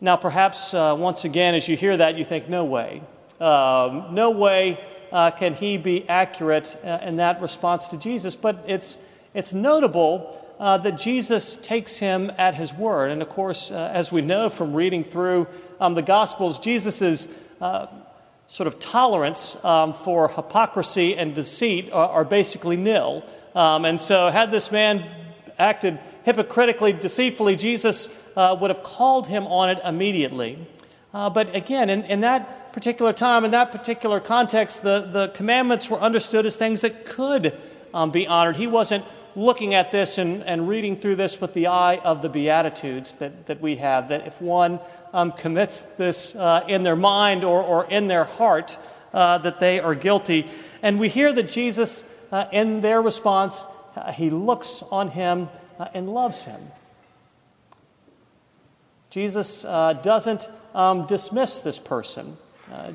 Now, 0.00 0.16
perhaps 0.16 0.74
uh, 0.74 0.96
once 0.98 1.24
again, 1.24 1.54
as 1.54 1.68
you 1.68 1.76
hear 1.76 1.96
that, 1.96 2.16
you 2.16 2.24
think, 2.24 2.48
No 2.48 2.64
way. 2.64 3.02
Um, 3.40 4.14
no 4.14 4.30
way 4.30 4.80
uh, 5.12 5.30
can 5.30 5.54
he 5.54 5.76
be 5.76 6.08
accurate 6.08 6.76
in 6.84 7.16
that 7.16 7.40
response 7.40 7.88
to 7.88 7.96
Jesus. 7.96 8.36
But 8.36 8.64
it's, 8.66 8.98
it's 9.34 9.52
notable 9.52 10.44
uh, 10.58 10.78
that 10.78 10.98
Jesus 10.98 11.56
takes 11.56 11.98
him 11.98 12.32
at 12.36 12.54
his 12.54 12.72
word. 12.72 13.10
And 13.10 13.22
of 13.22 13.28
course, 13.28 13.70
uh, 13.70 13.90
as 13.92 14.10
we 14.10 14.20
know 14.22 14.50
from 14.50 14.74
reading 14.74 15.04
through 15.04 15.46
um, 15.80 15.94
the 15.94 16.02
Gospels, 16.02 16.58
Jesus' 16.58 17.28
uh, 17.60 17.86
sort 18.48 18.66
of 18.66 18.78
tolerance 18.78 19.62
um, 19.64 19.92
for 19.92 20.28
hypocrisy 20.28 21.16
and 21.16 21.34
deceit 21.34 21.92
are, 21.92 22.08
are 22.08 22.24
basically 22.24 22.76
nil. 22.76 23.24
Um, 23.54 23.84
and 23.84 24.00
so, 24.00 24.30
had 24.30 24.50
this 24.50 24.70
man 24.70 25.04
acted 25.58 25.98
hypocritically, 26.24 26.92
deceitfully, 26.92 27.56
Jesus 27.56 28.08
uh, 28.36 28.56
would 28.60 28.70
have 28.70 28.82
called 28.82 29.26
him 29.26 29.46
on 29.46 29.70
it 29.70 29.78
immediately. 29.84 30.58
Uh, 31.12 31.30
but 31.30 31.54
again, 31.54 31.88
in, 31.88 32.04
in 32.04 32.20
that 32.20 32.72
particular 32.72 33.12
time, 33.12 33.44
in 33.44 33.50
that 33.52 33.72
particular 33.72 34.20
context, 34.20 34.82
the, 34.82 35.00
the 35.00 35.28
commandments 35.28 35.88
were 35.88 35.98
understood 35.98 36.46
as 36.46 36.56
things 36.56 36.82
that 36.82 37.04
could 37.04 37.58
um, 37.94 38.10
be 38.10 38.26
honored. 38.26 38.56
He 38.56 38.66
wasn't 38.66 39.04
looking 39.34 39.74
at 39.74 39.90
this 39.90 40.18
and, 40.18 40.42
and 40.42 40.68
reading 40.68 40.96
through 40.96 41.16
this 41.16 41.40
with 41.40 41.54
the 41.54 41.68
eye 41.68 41.96
of 41.96 42.22
the 42.22 42.28
Beatitudes 42.28 43.16
that, 43.16 43.46
that 43.46 43.60
we 43.60 43.76
have, 43.76 44.08
that 44.08 44.26
if 44.26 44.40
one 44.40 44.80
um, 45.12 45.32
commits 45.32 45.82
this 45.82 46.34
uh, 46.34 46.64
in 46.68 46.82
their 46.82 46.96
mind 46.96 47.44
or, 47.44 47.62
or 47.62 47.88
in 47.88 48.08
their 48.08 48.24
heart, 48.24 48.78
uh, 49.14 49.38
that 49.38 49.60
they 49.60 49.80
are 49.80 49.94
guilty. 49.94 50.46
And 50.82 51.00
we 51.00 51.08
hear 51.08 51.32
that 51.32 51.48
Jesus, 51.48 52.04
uh, 52.30 52.46
in 52.52 52.80
their 52.80 53.00
response, 53.00 53.64
uh, 53.98 54.12
he 54.12 54.30
looks 54.30 54.82
on 54.90 55.08
him 55.08 55.48
uh, 55.78 55.88
and 55.94 56.08
loves 56.08 56.44
him. 56.44 56.60
Jesus 59.10 59.64
uh, 59.64 59.94
doesn't 59.94 60.48
um, 60.74 61.06
dismiss 61.06 61.60
this 61.60 61.78
person. 61.78 62.36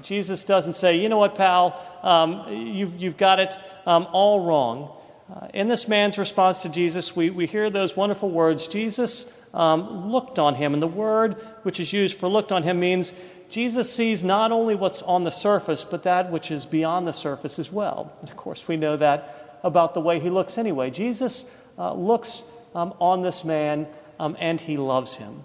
Jesus 0.03 0.43
doesn't 0.43 0.73
say, 0.73 0.99
you 0.99 1.09
know 1.09 1.17
what, 1.17 1.33
pal, 1.33 1.81
um, 2.03 2.47
you've, 2.47 2.95
you've 2.95 3.17
got 3.17 3.39
it 3.39 3.55
um, 3.87 4.07
all 4.11 4.45
wrong. 4.45 4.95
Uh, 5.33 5.47
in 5.53 5.67
this 5.67 5.87
man's 5.87 6.19
response 6.19 6.61
to 6.61 6.69
Jesus, 6.69 7.15
we, 7.15 7.31
we 7.31 7.47
hear 7.47 7.69
those 7.71 7.95
wonderful 7.95 8.29
words 8.29 8.67
Jesus 8.67 9.35
um, 9.53 10.11
looked 10.11 10.37
on 10.37 10.55
him. 10.55 10.73
And 10.73 10.83
the 10.83 10.87
word 10.87 11.33
which 11.63 11.79
is 11.79 11.91
used 11.91 12.19
for 12.19 12.27
looked 12.27 12.51
on 12.51 12.61
him 12.61 12.79
means 12.79 13.13
Jesus 13.49 13.91
sees 13.91 14.23
not 14.23 14.51
only 14.51 14.75
what's 14.75 15.01
on 15.01 15.23
the 15.23 15.31
surface, 15.31 15.83
but 15.83 16.03
that 16.03 16.31
which 16.31 16.51
is 16.51 16.65
beyond 16.65 17.07
the 17.07 17.13
surface 17.13 17.57
as 17.57 17.71
well. 17.71 18.11
And 18.21 18.29
of 18.29 18.35
course, 18.35 18.67
we 18.67 18.77
know 18.77 18.97
that 18.97 19.42
about 19.63 19.93
the 19.93 20.01
way 20.01 20.19
he 20.19 20.29
looks 20.29 20.57
anyway. 20.57 20.89
Jesus 20.89 21.45
uh, 21.77 21.93
looks 21.93 22.43
um, 22.75 22.93
on 22.99 23.21
this 23.21 23.43
man 23.43 23.87
um, 24.19 24.35
and 24.39 24.59
he 24.59 24.77
loves 24.77 25.15
him. 25.15 25.43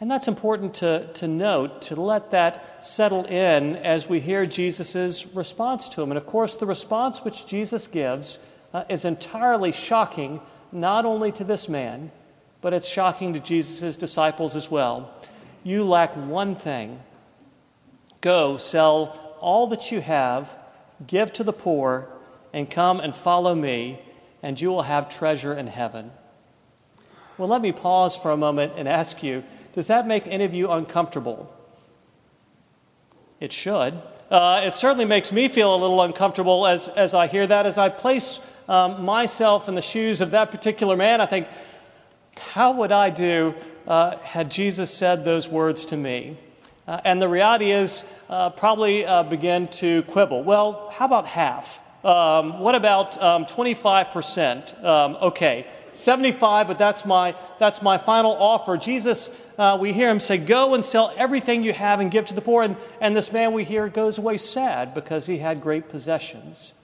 And 0.00 0.10
that's 0.10 0.28
important 0.28 0.74
to, 0.74 1.08
to 1.14 1.28
note, 1.28 1.82
to 1.82 1.96
let 1.96 2.32
that 2.32 2.84
settle 2.84 3.24
in 3.24 3.76
as 3.76 4.08
we 4.08 4.20
hear 4.20 4.44
Jesus' 4.44 5.26
response 5.26 5.88
to 5.90 6.02
him. 6.02 6.10
And 6.10 6.18
of 6.18 6.26
course, 6.26 6.56
the 6.56 6.66
response 6.66 7.24
which 7.24 7.46
Jesus 7.46 7.86
gives 7.86 8.38
uh, 8.72 8.84
is 8.88 9.04
entirely 9.04 9.72
shocking, 9.72 10.40
not 10.72 11.04
only 11.04 11.32
to 11.32 11.44
this 11.44 11.68
man, 11.68 12.10
but 12.60 12.74
it's 12.74 12.88
shocking 12.88 13.32
to 13.34 13.40
Jesus' 13.40 13.96
disciples 13.96 14.56
as 14.56 14.70
well. 14.70 15.10
You 15.62 15.84
lack 15.84 16.14
one 16.16 16.56
thing. 16.56 17.00
Go, 18.20 18.56
sell 18.56 19.36
all 19.40 19.68
that 19.68 19.92
you 19.92 20.00
have, 20.00 20.54
give 21.06 21.32
to 21.34 21.44
the 21.44 21.52
poor, 21.52 22.08
and 22.52 22.70
come 22.70 23.00
and 23.00 23.14
follow 23.14 23.54
me, 23.54 24.00
and 24.42 24.60
you 24.60 24.68
will 24.70 24.82
have 24.82 25.08
treasure 25.08 25.52
in 25.52 25.66
heaven. 25.66 26.12
Well, 27.36 27.48
let 27.48 27.60
me 27.60 27.72
pause 27.72 28.16
for 28.16 28.30
a 28.30 28.36
moment 28.36 28.74
and 28.76 28.88
ask 28.88 29.22
you 29.22 29.44
does 29.74 29.88
that 29.88 30.06
make 30.06 30.28
any 30.28 30.44
of 30.44 30.54
you 30.54 30.70
uncomfortable? 30.70 31.52
It 33.40 33.52
should. 33.52 34.00
Uh, 34.30 34.62
it 34.64 34.72
certainly 34.72 35.04
makes 35.04 35.32
me 35.32 35.48
feel 35.48 35.74
a 35.74 35.76
little 35.76 36.00
uncomfortable 36.00 36.66
as, 36.66 36.86
as 36.86 37.12
I 37.12 37.26
hear 37.26 37.44
that. 37.46 37.66
As 37.66 37.76
I 37.76 37.88
place 37.88 38.38
um, 38.68 39.04
myself 39.04 39.68
in 39.68 39.74
the 39.74 39.82
shoes 39.82 40.20
of 40.20 40.30
that 40.30 40.52
particular 40.52 40.96
man, 40.96 41.20
I 41.20 41.26
think, 41.26 41.48
how 42.36 42.72
would 42.72 42.92
I 42.92 43.10
do 43.10 43.54
uh, 43.86 44.16
had 44.18 44.50
Jesus 44.50 44.94
said 44.94 45.24
those 45.24 45.48
words 45.48 45.84
to 45.86 45.96
me? 45.96 46.38
Uh, 46.86 47.00
and 47.04 47.20
the 47.20 47.28
reality 47.28 47.72
is, 47.72 48.04
uh, 48.28 48.50
probably 48.50 49.06
uh, 49.06 49.22
begin 49.22 49.68
to 49.68 50.02
quibble. 50.02 50.42
Well, 50.42 50.90
how 50.92 51.06
about 51.06 51.26
half? 51.26 51.82
Um, 52.04 52.60
what 52.60 52.74
about 52.74 53.20
um, 53.22 53.46
25%? 53.46 54.84
Um, 54.84 55.16
okay, 55.22 55.66
75, 55.94 56.68
but 56.68 56.76
that's 56.76 57.06
my, 57.06 57.34
that's 57.58 57.80
my 57.80 57.96
final 57.96 58.32
offer. 58.32 58.76
Jesus, 58.76 59.30
uh, 59.56 59.78
we 59.80 59.92
hear 59.92 60.10
him 60.10 60.20
say, 60.20 60.36
Go 60.36 60.74
and 60.74 60.84
sell 60.84 61.14
everything 61.16 61.62
you 61.62 61.72
have 61.72 62.00
and 62.00 62.10
give 62.10 62.26
to 62.26 62.34
the 62.34 62.42
poor. 62.42 62.62
And, 62.62 62.76
and 63.00 63.16
this 63.16 63.32
man 63.32 63.52
we 63.52 63.64
hear 63.64 63.88
goes 63.88 64.18
away 64.18 64.36
sad 64.36 64.92
because 64.92 65.26
he 65.26 65.38
had 65.38 65.62
great 65.62 65.88
possessions. 65.88 66.74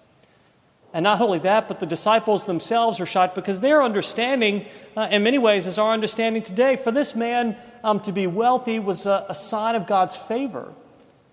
And 0.92 1.04
not 1.04 1.20
only 1.20 1.38
that, 1.40 1.68
but 1.68 1.78
the 1.78 1.87
disciples 1.87 2.47
themselves 2.47 2.99
are 2.99 3.06
shocked 3.06 3.37
because 3.37 3.61
their 3.61 3.82
understanding, 3.82 4.66
uh, 4.97 5.09
in 5.11 5.23
many 5.23 5.38
ways, 5.38 5.66
is 5.66 5.78
our 5.78 5.92
understanding 5.92 6.42
today. 6.42 6.76
For 6.76 6.90
this 6.90 7.14
man 7.14 7.56
um, 7.85 8.00
to 8.00 8.12
be 8.12 8.26
wealthy 8.26 8.80
was 8.80 9.06
a, 9.06 9.26
a 9.28 9.35
sign 9.35 9.76
of 9.76 9.87
God's 9.87 10.16
favor. 10.16 10.73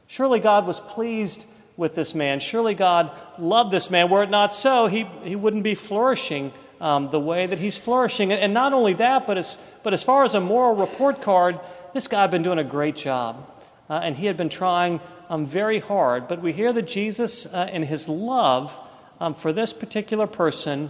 Surely 0.05 0.39
God 0.39 0.67
was 0.67 0.79
pleased 0.79 1.45
with 1.75 1.95
this 1.95 2.13
man. 2.13 2.39
Surely 2.39 2.75
God 2.75 3.11
loved 3.39 3.71
this 3.71 3.89
man. 3.89 4.09
Were 4.09 4.23
it 4.23 4.29
not 4.29 4.53
so, 4.53 4.87
he, 4.87 5.07
he 5.23 5.35
wouldn't 5.35 5.63
be 5.63 5.75
flourishing 5.75 6.53
um, 6.79 7.09
the 7.09 7.19
way 7.19 7.47
that 7.47 7.59
he's 7.59 7.77
flourishing. 7.77 8.31
And, 8.31 8.39
and 8.39 8.53
not 8.53 8.73
only 8.73 8.93
that, 8.93 9.25
but 9.25 9.39
as, 9.39 9.57
but 9.81 9.93
as 9.93 10.03
far 10.03 10.23
as 10.23 10.35
a 10.35 10.39
moral 10.39 10.75
report 10.75 11.21
card, 11.21 11.59
this 11.93 12.07
guy 12.07 12.21
had 12.21 12.31
been 12.31 12.43
doing 12.43 12.59
a 12.59 12.63
great 12.63 12.95
job. 12.95 13.49
Uh, 13.89 14.01
and 14.03 14.15
he 14.15 14.27
had 14.27 14.37
been 14.37 14.49
trying 14.49 14.99
um, 15.29 15.45
very 15.45 15.79
hard. 15.79 16.27
But 16.27 16.41
we 16.41 16.53
hear 16.53 16.71
that 16.73 16.83
Jesus, 16.83 17.47
uh, 17.47 17.69
in 17.71 17.83
his 17.83 18.07
love 18.07 18.77
um, 19.19 19.33
for 19.33 19.51
this 19.51 19.73
particular 19.73 20.27
person, 20.27 20.89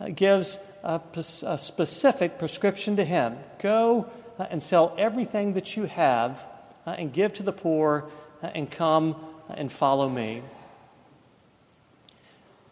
uh, 0.00 0.08
gives 0.08 0.58
a, 0.82 1.00
a, 1.46 1.58
specific 1.58 2.38
prescription 2.38 2.96
to 2.96 3.04
him. 3.04 3.36
Go 3.60 4.08
uh, 4.38 4.46
and 4.50 4.62
sell 4.62 4.94
everything 4.96 5.54
that 5.54 5.76
you 5.76 5.84
have 5.84 6.46
uh, 6.86 6.90
and 6.90 7.12
give 7.12 7.32
to 7.34 7.42
the 7.42 7.52
poor 7.52 8.08
uh, 8.42 8.46
and 8.54 8.70
come 8.70 9.16
and 9.48 9.70
follow 9.72 10.08
me. 10.08 10.42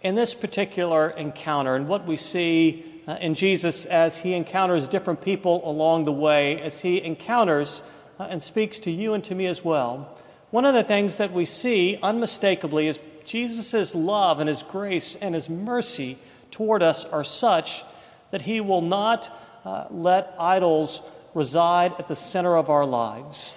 In 0.03 0.15
this 0.15 0.35
particular 0.35 1.11
encounter 1.11 1.75
and 1.75 1.89
what 1.89 2.07
we 2.07 2.17
see 2.17 2.85
uh, 3.09 3.17
in 3.21 3.35
Jesus 3.35 3.85
as 3.85 4.19
he 4.19 4.35
encounters 4.35 4.89
different 4.89 5.23
people 5.23 5.69
along 5.69 6.05
the 6.05 6.13
way, 6.13 6.61
as 6.61 6.81
he 6.81 7.03
encounters 7.03 7.83
uh, 8.19 8.25
and 8.25 8.43
speaks 8.43 8.79
to 8.81 8.91
you 8.91 9.15
and 9.15 9.25
to 9.25 9.35
me 9.35 9.47
as 9.47 9.65
well, 9.65 10.17
one 10.51 10.65
of 10.65 10.75
the 10.75 10.85
things 10.85 11.17
that 11.17 11.33
we 11.33 11.45
see 11.45 11.99
unmistakably 12.03 12.87
is 12.87 12.99
Jesus' 13.27 13.95
love 13.95 14.41
and 14.41 14.49
his 14.49 14.63
grace 14.63 15.17
and 15.17 15.35
his 15.35 15.51
mercy 15.51 16.19
toward 16.51 16.83
us 16.83 17.05
are 17.05 17.25
such 17.25 17.85
that 18.31 18.43
he 18.43 18.61
will 18.61 18.83
not 18.83 19.31
uh, 19.65 19.85
let 19.91 20.35
idols 20.39 21.03
reside 21.35 21.93
at 21.99 22.09
the 22.09 22.17
center 22.17 22.57
of 22.57 22.71
our 22.71 22.87
lives. 22.87 23.53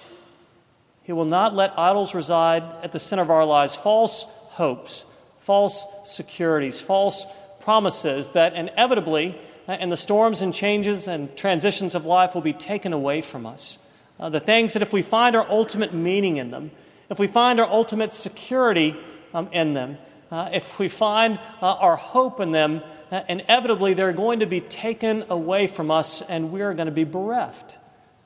He 1.04 1.12
will 1.12 1.24
not 1.24 1.54
let 1.54 1.78
idols 1.78 2.14
reside 2.14 2.62
at 2.82 2.92
the 2.92 2.98
center 2.98 3.22
of 3.22 3.30
our 3.30 3.46
lives, 3.46 3.74
false 3.74 4.24
hopes 4.50 5.04
false 5.40 5.84
securities, 6.04 6.80
false 6.80 7.26
promises 7.58 8.28
that 8.30 8.54
inevitably, 8.54 9.36
uh, 9.66 9.72
in 9.80 9.88
the 9.88 9.96
storms 9.96 10.42
and 10.42 10.54
changes 10.54 11.08
and 11.08 11.34
transitions 11.36 11.94
of 11.94 12.06
life, 12.06 12.34
will 12.34 12.40
be 12.40 12.52
taken 12.52 12.92
away 12.92 13.20
from 13.20 13.46
us. 13.46 13.78
Uh, 14.20 14.28
the 14.28 14.38
things 14.38 14.74
that, 14.74 14.82
if 14.82 14.92
we 14.92 15.02
find 15.02 15.34
our 15.34 15.48
ultimate 15.50 15.92
meaning 15.92 16.36
in 16.36 16.50
them, 16.50 16.70
if 17.08 17.18
we 17.18 17.26
find 17.26 17.58
our 17.58 17.68
ultimate 17.68 18.12
security 18.12 18.96
um, 19.34 19.48
in 19.52 19.74
them, 19.74 19.98
uh, 20.30 20.48
if 20.52 20.78
we 20.78 20.88
find 20.88 21.38
uh, 21.60 21.72
our 21.74 21.96
hope 21.96 22.40
in 22.40 22.52
them, 22.52 22.82
uh, 23.10 23.22
inevitably 23.28 23.94
they're 23.94 24.12
going 24.12 24.40
to 24.40 24.46
be 24.46 24.60
taken 24.60 25.24
away 25.28 25.66
from 25.66 25.90
us 25.90 26.22
and 26.22 26.52
we're 26.52 26.74
going 26.74 26.86
to 26.86 26.92
be 26.92 27.04
bereft. 27.04 27.78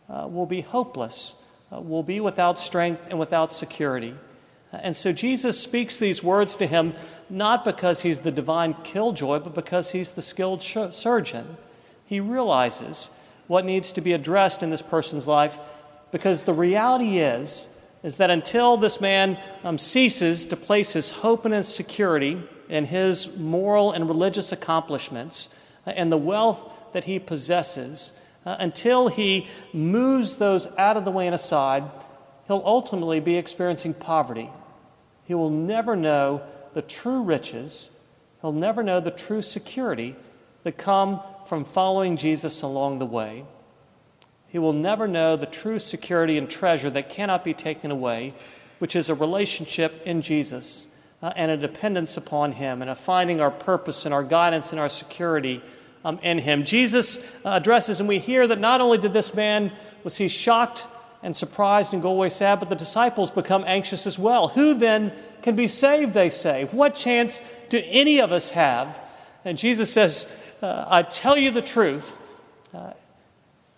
Uh, 0.08 0.26
we'll 0.28 0.46
be 0.46 0.60
hopeless. 0.60 1.34
we'll 1.70 2.02
be 2.02 2.20
without 2.20 2.58
strength 2.58 3.02
and 3.08 3.18
without 3.18 3.50
security. 3.50 4.14
And 4.72 4.96
so 4.96 5.12
Jesus 5.12 5.60
speaks 5.60 5.98
these 5.98 6.22
words 6.22 6.56
to 6.56 6.66
him 6.66 6.94
not 7.30 7.64
because 7.64 8.02
he's 8.02 8.20
the 8.20 8.30
divine 8.30 8.74
killjoy, 8.84 9.38
but 9.38 9.54
because 9.54 9.92
he's 9.92 10.12
the 10.12 10.22
skilled 10.22 10.62
surgeon. 10.62 11.56
He 12.06 12.20
realizes 12.20 13.10
what 13.46 13.64
needs 13.64 13.92
to 13.94 14.00
be 14.00 14.12
addressed 14.12 14.62
in 14.62 14.70
this 14.70 14.82
person's 14.82 15.26
life 15.26 15.58
because 16.10 16.44
the 16.44 16.52
reality 16.52 17.18
is 17.18 17.66
is 18.04 18.18
that 18.18 18.30
until 18.30 18.76
this 18.76 19.00
man 19.00 19.36
um, 19.64 19.76
ceases 19.76 20.46
to 20.46 20.56
place 20.56 20.92
his 20.92 21.10
hope 21.10 21.44
and 21.44 21.52
his 21.52 21.66
security 21.66 22.40
in 22.68 22.84
his 22.84 23.36
moral 23.36 23.90
and 23.90 24.06
religious 24.06 24.52
accomplishments 24.52 25.48
uh, 25.86 25.90
and 25.90 26.12
the 26.12 26.16
wealth 26.16 26.70
that 26.92 27.04
he 27.04 27.18
possesses, 27.18 28.12
uh, 28.46 28.54
until 28.60 29.08
he 29.08 29.48
moves 29.72 30.36
those 30.36 30.68
out 30.78 30.96
of 30.96 31.04
the 31.04 31.10
way 31.10 31.26
and 31.26 31.34
aside, 31.34 31.82
he'll 32.46 32.62
ultimately 32.64 33.18
be 33.18 33.36
experiencing 33.36 33.92
poverty 33.92 34.48
he 35.24 35.34
will 35.34 35.50
never 35.50 35.96
know 35.96 36.42
the 36.74 36.82
true 36.82 37.22
riches, 37.22 37.90
he'll 38.40 38.52
never 38.52 38.82
know 38.82 39.00
the 39.00 39.10
true 39.10 39.42
security 39.42 40.16
that 40.62 40.76
come 40.76 41.20
from 41.46 41.64
following 41.64 42.16
Jesus 42.16 42.62
along 42.62 42.98
the 42.98 43.06
way. 43.06 43.44
He 44.54 44.60
will 44.60 44.72
never 44.72 45.08
know 45.08 45.34
the 45.34 45.46
true 45.46 45.80
security 45.80 46.38
and 46.38 46.48
treasure 46.48 46.88
that 46.90 47.08
cannot 47.08 47.42
be 47.42 47.54
taken 47.54 47.90
away, 47.90 48.34
which 48.78 48.94
is 48.94 49.08
a 49.08 49.14
relationship 49.16 50.00
in 50.06 50.22
Jesus 50.22 50.86
uh, 51.20 51.32
and 51.34 51.50
a 51.50 51.56
dependence 51.56 52.16
upon 52.16 52.52
Him 52.52 52.80
and 52.80 52.88
a 52.88 52.94
finding 52.94 53.40
our 53.40 53.50
purpose 53.50 54.04
and 54.04 54.14
our 54.14 54.22
guidance 54.22 54.70
and 54.70 54.80
our 54.80 54.88
security 54.88 55.60
um, 56.04 56.20
in 56.22 56.38
Him. 56.38 56.62
Jesus 56.62 57.18
uh, 57.44 57.48
addresses, 57.48 57.98
and 57.98 58.08
we 58.08 58.20
hear 58.20 58.46
that 58.46 58.60
not 58.60 58.80
only 58.80 58.96
did 58.96 59.12
this 59.12 59.34
man 59.34 59.72
was 60.04 60.18
he 60.18 60.28
shocked 60.28 60.86
and 61.20 61.34
surprised 61.34 61.92
and 61.92 62.00
go 62.00 62.10
away 62.10 62.28
sad, 62.28 62.60
but 62.60 62.68
the 62.68 62.76
disciples 62.76 63.32
become 63.32 63.64
anxious 63.66 64.06
as 64.06 64.20
well. 64.20 64.46
Who 64.46 64.74
then 64.74 65.12
can 65.42 65.56
be 65.56 65.66
saved, 65.66 66.14
they 66.14 66.30
say? 66.30 66.68
What 66.70 66.94
chance 66.94 67.40
do 67.70 67.82
any 67.86 68.20
of 68.20 68.30
us 68.30 68.50
have? 68.50 69.00
And 69.44 69.58
Jesus 69.58 69.92
says, 69.92 70.28
uh, 70.62 70.84
I 70.86 71.02
tell 71.02 71.36
you 71.36 71.50
the 71.50 71.60
truth, 71.60 72.16
uh, 72.72 72.92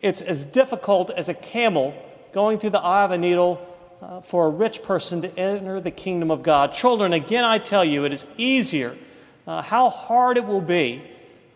it's 0.00 0.22
as 0.22 0.44
difficult 0.44 1.10
as 1.10 1.28
a 1.28 1.34
camel 1.34 1.94
going 2.32 2.58
through 2.58 2.70
the 2.70 2.80
eye 2.80 3.04
of 3.04 3.10
a 3.10 3.18
needle 3.18 3.66
uh, 4.02 4.20
for 4.20 4.46
a 4.46 4.50
rich 4.50 4.82
person 4.82 5.22
to 5.22 5.38
enter 5.38 5.80
the 5.80 5.90
kingdom 5.90 6.30
of 6.30 6.42
God. 6.42 6.72
Children, 6.72 7.12
again, 7.12 7.44
I 7.44 7.58
tell 7.58 7.84
you, 7.84 8.04
it 8.04 8.12
is 8.12 8.26
easier. 8.36 8.96
Uh, 9.46 9.62
how 9.62 9.90
hard 9.90 10.36
it 10.36 10.44
will 10.44 10.60
be 10.60 11.02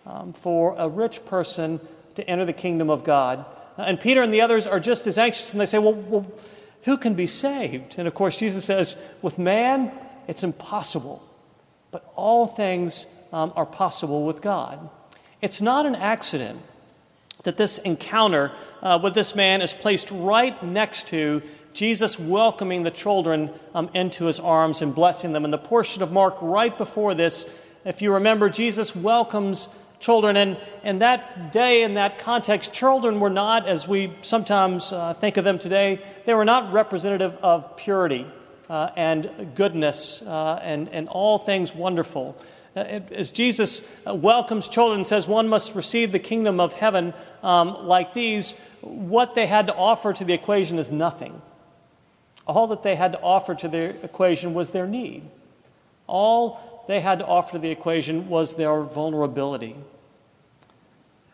um, 0.07 0.33
for 0.33 0.75
a 0.79 0.89
rich 0.89 1.25
person 1.25 1.81
to 2.15 2.29
enter 2.29 2.45
the 2.45 2.53
kingdom 2.53 2.89
of 2.89 3.05
God. 3.05 3.45
And 3.77 4.01
Peter 4.01 4.23
and 4.23 4.33
the 4.33 4.41
others 4.41 4.67
are 4.67 4.81
just 4.81 5.07
as 5.07 5.19
anxious, 5.19 5.53
and 5.53 5.61
they 5.61 5.67
say, 5.67 5.79
well, 5.79 5.95
well, 5.95 6.27
who 6.85 6.97
can 6.97 7.15
be 7.15 7.27
saved? 7.27 7.99
And 7.99 8.09
of 8.09 8.15
course, 8.15 8.39
Jesus 8.39 8.65
says, 8.65 8.97
with 9.23 9.39
man, 9.39 9.93
it's 10.27 10.43
impossible. 10.43 11.23
But 11.91 12.11
all 12.17 12.47
things 12.47 13.07
um, 13.33 13.53
are 13.57 13.67
possible 13.67 14.25
with 14.25 14.41
God. 14.41 14.89
It's 15.43 15.61
not 15.61 15.87
an 15.87 15.95
accident 15.95 16.61
that 17.43 17.57
this 17.57 17.79
encounter 17.79 18.53
uh, 18.83 18.99
with 19.03 19.15
this 19.15 19.35
man 19.35 19.63
is 19.63 19.73
placed 19.73 20.11
right 20.11 20.63
next 20.63 21.09
to 21.09 21.43
Jesus 21.73 22.19
welcoming 22.19 22.83
the 22.83 22.91
children 22.91 23.51
um, 23.75 23.91
into 23.95 24.27
his 24.27 24.41
arms 24.41 24.83
and 24.83 24.95
blessing 24.95 25.33
them. 25.33 25.45
In 25.45 25.51
the 25.51 25.59
portion 25.59 26.03
of 26.03 26.13
Mark 26.13 26.37
right 26.41 26.77
before 26.77 27.15
this, 27.15 27.47
if 27.85 28.03
you 28.03 28.15
remember, 28.15 28.49
Jesus 28.49 28.95
welcomes 28.95 29.69
children. 30.01 30.37
And 30.37 30.57
in 30.83 30.99
that 30.99 31.53
day, 31.53 31.83
in 31.83 31.95
that 31.95 32.19
context, 32.19 32.73
children 32.73 33.21
were 33.21 33.31
not, 33.31 33.69
as 33.69 33.87
we 33.87 34.13
sometimes 34.23 34.93
uh, 34.93 35.15
think 35.15 35.37
of 35.37 35.45
them 35.45 35.59
today, 35.59 36.03
they 36.27 36.35
were 36.35 36.45
not 36.45 36.73
representative 36.73 37.39
of 37.43 37.77
purity 37.77 38.27
uh, 38.69 38.91
and 38.97 39.53
goodness 39.55 40.23
uh, 40.23 40.61
and, 40.63 40.89
and 40.89 41.09
all 41.09 41.39
things 41.39 41.75
wonderful. 41.75 42.37
Uh, 42.77 43.01
as 43.11 43.33
Jesus 43.33 43.83
uh, 44.07 44.15
welcomes 44.15 44.69
children 44.69 45.01
and 45.01 45.07
says 45.07 45.27
one 45.27 45.49
must 45.49 45.75
receive 45.75 46.13
the 46.13 46.21
kingdom 46.21 46.61
of 46.61 46.75
heaven 46.75 47.13
um, 47.43 47.87
like 47.87 48.15
these, 48.15 48.53
what 48.81 49.35
they 49.35 49.47
had 49.47 49.67
to 49.67 49.75
offer 49.75 50.13
to 50.13 50.25
the 50.25 50.33
equation 50.33 50.79
is 50.79 50.91
nothing. 50.91 51.43
All 52.47 52.69
that 52.69 52.83
they 52.83 52.95
had 52.95 53.13
to 53.13 53.21
offer 53.21 53.55
to 53.57 53.69
the 53.69 54.05
equation 54.05 54.55
was 54.55 54.71
their 54.71 54.87
need. 54.87 55.23
All 56.07 56.85
they 56.87 57.01
had 57.01 57.19
to 57.21 57.27
offer 57.27 57.53
to 57.53 57.59
the 57.59 57.71
equation 57.71 58.29
was 58.29 58.57
their 58.57 58.83
vulnerability. 58.83 59.77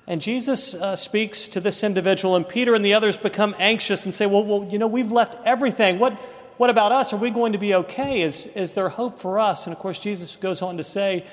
And 0.06 0.20
Jesus 0.20 0.74
uh, 0.74 0.94
speaks 0.94 1.48
to 1.48 1.60
this 1.60 1.82
individual, 1.82 2.36
and 2.36 2.48
Peter 2.48 2.74
and 2.74 2.84
the 2.84 2.94
others 2.94 3.16
become 3.16 3.54
anxious 3.58 4.04
and 4.04 4.14
say, 4.14 4.26
Well, 4.26 4.44
well 4.44 4.68
you 4.70 4.78
know, 4.78 4.86
we've 4.86 5.10
left 5.10 5.36
everything. 5.44 5.98
What, 5.98 6.20
what 6.56 6.70
about 6.70 6.92
us? 6.92 7.12
Are 7.12 7.18
we 7.18 7.30
going 7.30 7.52
to 7.52 7.58
be 7.58 7.74
okay? 7.74 8.22
Is, 8.22 8.46
is 8.46 8.72
there 8.72 8.88
hope 8.88 9.18
for 9.18 9.38
us? 9.38 9.66
And 9.66 9.74
of 9.74 9.78
course, 9.78 10.00
Jesus 10.00 10.36
goes 10.36 10.62
on 10.62 10.78
to 10.78 10.84
say, 10.84 11.26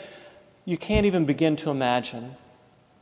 You 0.66 0.78
can't 0.78 1.06
even 1.06 1.26
begin 1.26 1.56
to 1.58 1.70
imagine 1.70 2.36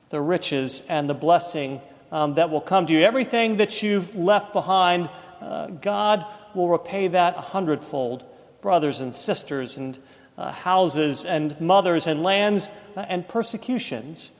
the 0.09 0.21
riches 0.21 0.83
and 0.87 1.09
the 1.09 1.13
blessing 1.13 1.81
um, 2.11 2.35
that 2.35 2.49
will 2.49 2.61
come 2.61 2.85
to 2.85 2.93
you. 2.93 3.01
Everything 3.01 3.57
that 3.57 3.81
you've 3.81 4.15
left 4.15 4.53
behind, 4.53 5.09
uh, 5.41 5.67
God 5.67 6.25
will 6.53 6.69
repay 6.69 7.07
that 7.07 7.37
a 7.37 7.41
hundredfold. 7.41 8.23
Brothers 8.61 8.99
and 8.99 9.15
sisters, 9.15 9.77
and 9.77 9.97
uh, 10.37 10.51
houses, 10.51 11.25
and 11.25 11.59
mothers, 11.59 12.05
and 12.05 12.21
lands, 12.21 12.69
uh, 12.95 13.05
and 13.07 13.27
persecutions. 13.27 14.31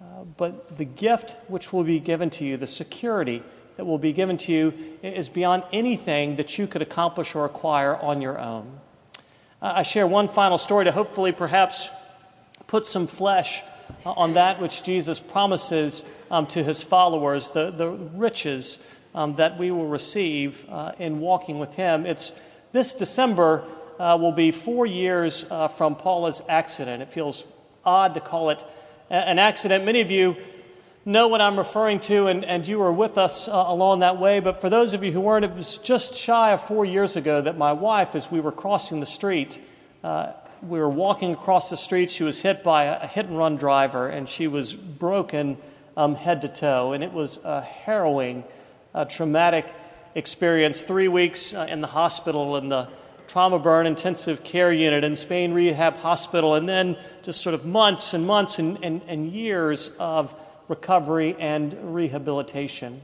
Uh, 0.00 0.24
but 0.36 0.76
the 0.76 0.84
gift 0.84 1.36
which 1.46 1.72
will 1.72 1.84
be 1.84 2.00
given 2.00 2.30
to 2.30 2.44
you, 2.44 2.56
the 2.56 2.66
security 2.66 3.44
that 3.80 3.86
will 3.86 3.96
be 3.96 4.12
given 4.12 4.36
to 4.36 4.52
you, 4.52 4.74
is 5.02 5.30
beyond 5.30 5.62
anything 5.72 6.36
that 6.36 6.58
you 6.58 6.66
could 6.66 6.82
accomplish 6.82 7.34
or 7.34 7.46
acquire 7.46 7.96
on 7.96 8.20
your 8.20 8.38
own. 8.38 8.78
Uh, 9.62 9.72
I 9.76 9.84
share 9.84 10.06
one 10.06 10.28
final 10.28 10.58
story 10.58 10.84
to 10.84 10.92
hopefully 10.92 11.32
perhaps 11.32 11.88
put 12.66 12.86
some 12.86 13.06
flesh 13.06 13.62
uh, 14.04 14.10
on 14.10 14.34
that 14.34 14.60
which 14.60 14.82
Jesus 14.82 15.18
promises 15.18 16.04
um, 16.30 16.46
to 16.48 16.62
his 16.62 16.82
followers, 16.82 17.52
the, 17.52 17.70
the 17.70 17.88
riches 17.88 18.78
um, 19.14 19.36
that 19.36 19.58
we 19.58 19.70
will 19.70 19.88
receive 19.88 20.66
uh, 20.68 20.92
in 20.98 21.18
walking 21.18 21.58
with 21.58 21.74
him. 21.74 22.04
It's 22.04 22.32
this 22.72 22.92
December 22.92 23.64
uh, 23.98 24.18
will 24.20 24.32
be 24.32 24.50
four 24.50 24.84
years 24.84 25.46
uh, 25.48 25.68
from 25.68 25.96
Paula's 25.96 26.42
accident. 26.50 27.02
It 27.02 27.08
feels 27.08 27.44
odd 27.82 28.12
to 28.12 28.20
call 28.20 28.50
it 28.50 28.62
an 29.08 29.38
accident. 29.38 29.86
Many 29.86 30.02
of 30.02 30.10
you 30.10 30.36
know 31.04 31.28
what 31.28 31.40
I'm 31.40 31.58
referring 31.58 32.00
to, 32.00 32.26
and, 32.26 32.44
and 32.44 32.66
you 32.66 32.78
were 32.78 32.92
with 32.92 33.16
us 33.16 33.48
uh, 33.48 33.64
along 33.66 34.00
that 34.00 34.18
way. 34.18 34.40
But 34.40 34.60
for 34.60 34.68
those 34.68 34.94
of 34.94 35.02
you 35.02 35.12
who 35.12 35.20
weren't, 35.20 35.44
it 35.44 35.54
was 35.54 35.78
just 35.78 36.14
shy 36.14 36.52
of 36.52 36.62
four 36.62 36.84
years 36.84 37.16
ago 37.16 37.40
that 37.40 37.56
my 37.56 37.72
wife, 37.72 38.14
as 38.14 38.30
we 38.30 38.40
were 38.40 38.52
crossing 38.52 39.00
the 39.00 39.06
street, 39.06 39.60
uh, 40.04 40.32
we 40.62 40.78
were 40.78 40.90
walking 40.90 41.32
across 41.32 41.70
the 41.70 41.76
street. 41.76 42.10
She 42.10 42.22
was 42.22 42.40
hit 42.40 42.62
by 42.62 42.84
a, 42.84 43.06
hit 43.06 43.26
and 43.26 43.38
run 43.38 43.56
driver, 43.56 44.08
and 44.08 44.28
she 44.28 44.46
was 44.46 44.74
broken 44.74 45.56
um, 45.96 46.14
head 46.14 46.42
to 46.42 46.48
toe. 46.48 46.92
And 46.92 47.02
it 47.02 47.12
was 47.12 47.38
a 47.44 47.62
harrowing, 47.62 48.44
traumatic 49.08 49.72
experience. 50.14 50.82
Three 50.82 51.08
weeks 51.08 51.54
uh, 51.54 51.66
in 51.70 51.80
the 51.80 51.86
hospital 51.86 52.56
in 52.56 52.68
the 52.68 52.88
trauma 53.26 53.60
burn 53.60 53.86
intensive 53.86 54.42
care 54.42 54.72
unit 54.72 55.04
in 55.04 55.14
Spain 55.14 55.52
Rehab 55.52 55.94
Hospital, 55.96 56.56
and 56.56 56.68
then 56.68 56.96
just 57.22 57.40
sort 57.40 57.54
of 57.54 57.64
months 57.64 58.12
and 58.12 58.26
months 58.26 58.58
and, 58.58 58.82
and, 58.82 59.00
and 59.06 59.30
years 59.30 59.90
of 60.00 60.34
recovery 60.70 61.34
and 61.38 61.76
rehabilitation. 61.94 63.00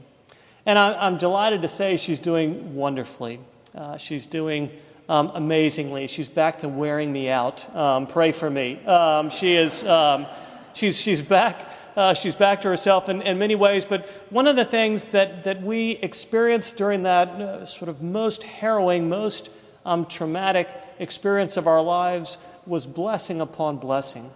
And 0.65 0.79
I, 0.79 1.05
am 1.05 1.17
delighted 1.17 1.61
to 1.63 1.67
say 1.67 1.97
she's 1.97 2.19
doing 2.19 2.75
wonderfully. 2.75 3.41
Uh, 3.75 3.97
she's 3.97 4.25
doing 4.25 4.71
um, 5.09 5.31
amazingly. 5.35 6.07
She's 6.07 6.29
back 6.29 6.59
to 6.59 6.69
wearing 6.69 7.11
me 7.11 7.29
out. 7.29 7.75
Um, 7.75 8.07
pray 8.07 8.31
for 8.31 8.49
me. 8.49 8.83
Um, 8.85 9.29
she 9.29 9.55
is. 9.55 9.83
Um, 9.83 10.27
she's 10.73 10.99
she's 10.99 11.21
back. 11.21 11.69
Uh, 11.97 12.13
she's 12.13 12.35
back 12.35 12.61
to 12.61 12.69
herself 12.69 13.09
in, 13.09 13.21
in 13.21 13.37
many 13.37 13.55
ways. 13.55 13.83
But 13.83 14.07
one 14.29 14.47
of 14.47 14.55
the 14.55 14.65
things 14.65 15.05
that, 15.07 15.43
that 15.45 15.61
we 15.63 15.91
experienced 15.91 16.77
during 16.77 17.03
that 17.03 17.27
uh, 17.27 17.65
sort 17.65 17.89
of 17.89 18.03
most 18.03 18.43
harrowing, 18.43 19.09
most 19.09 19.49
um, 19.83 20.05
traumatic 20.05 20.69
experience 20.99 21.57
of 21.57 21.67
our 21.67 21.81
lives 21.81 22.37
was 22.67 22.85
blessing 22.85 23.41
upon 23.41 23.77
blessing, 23.77 24.29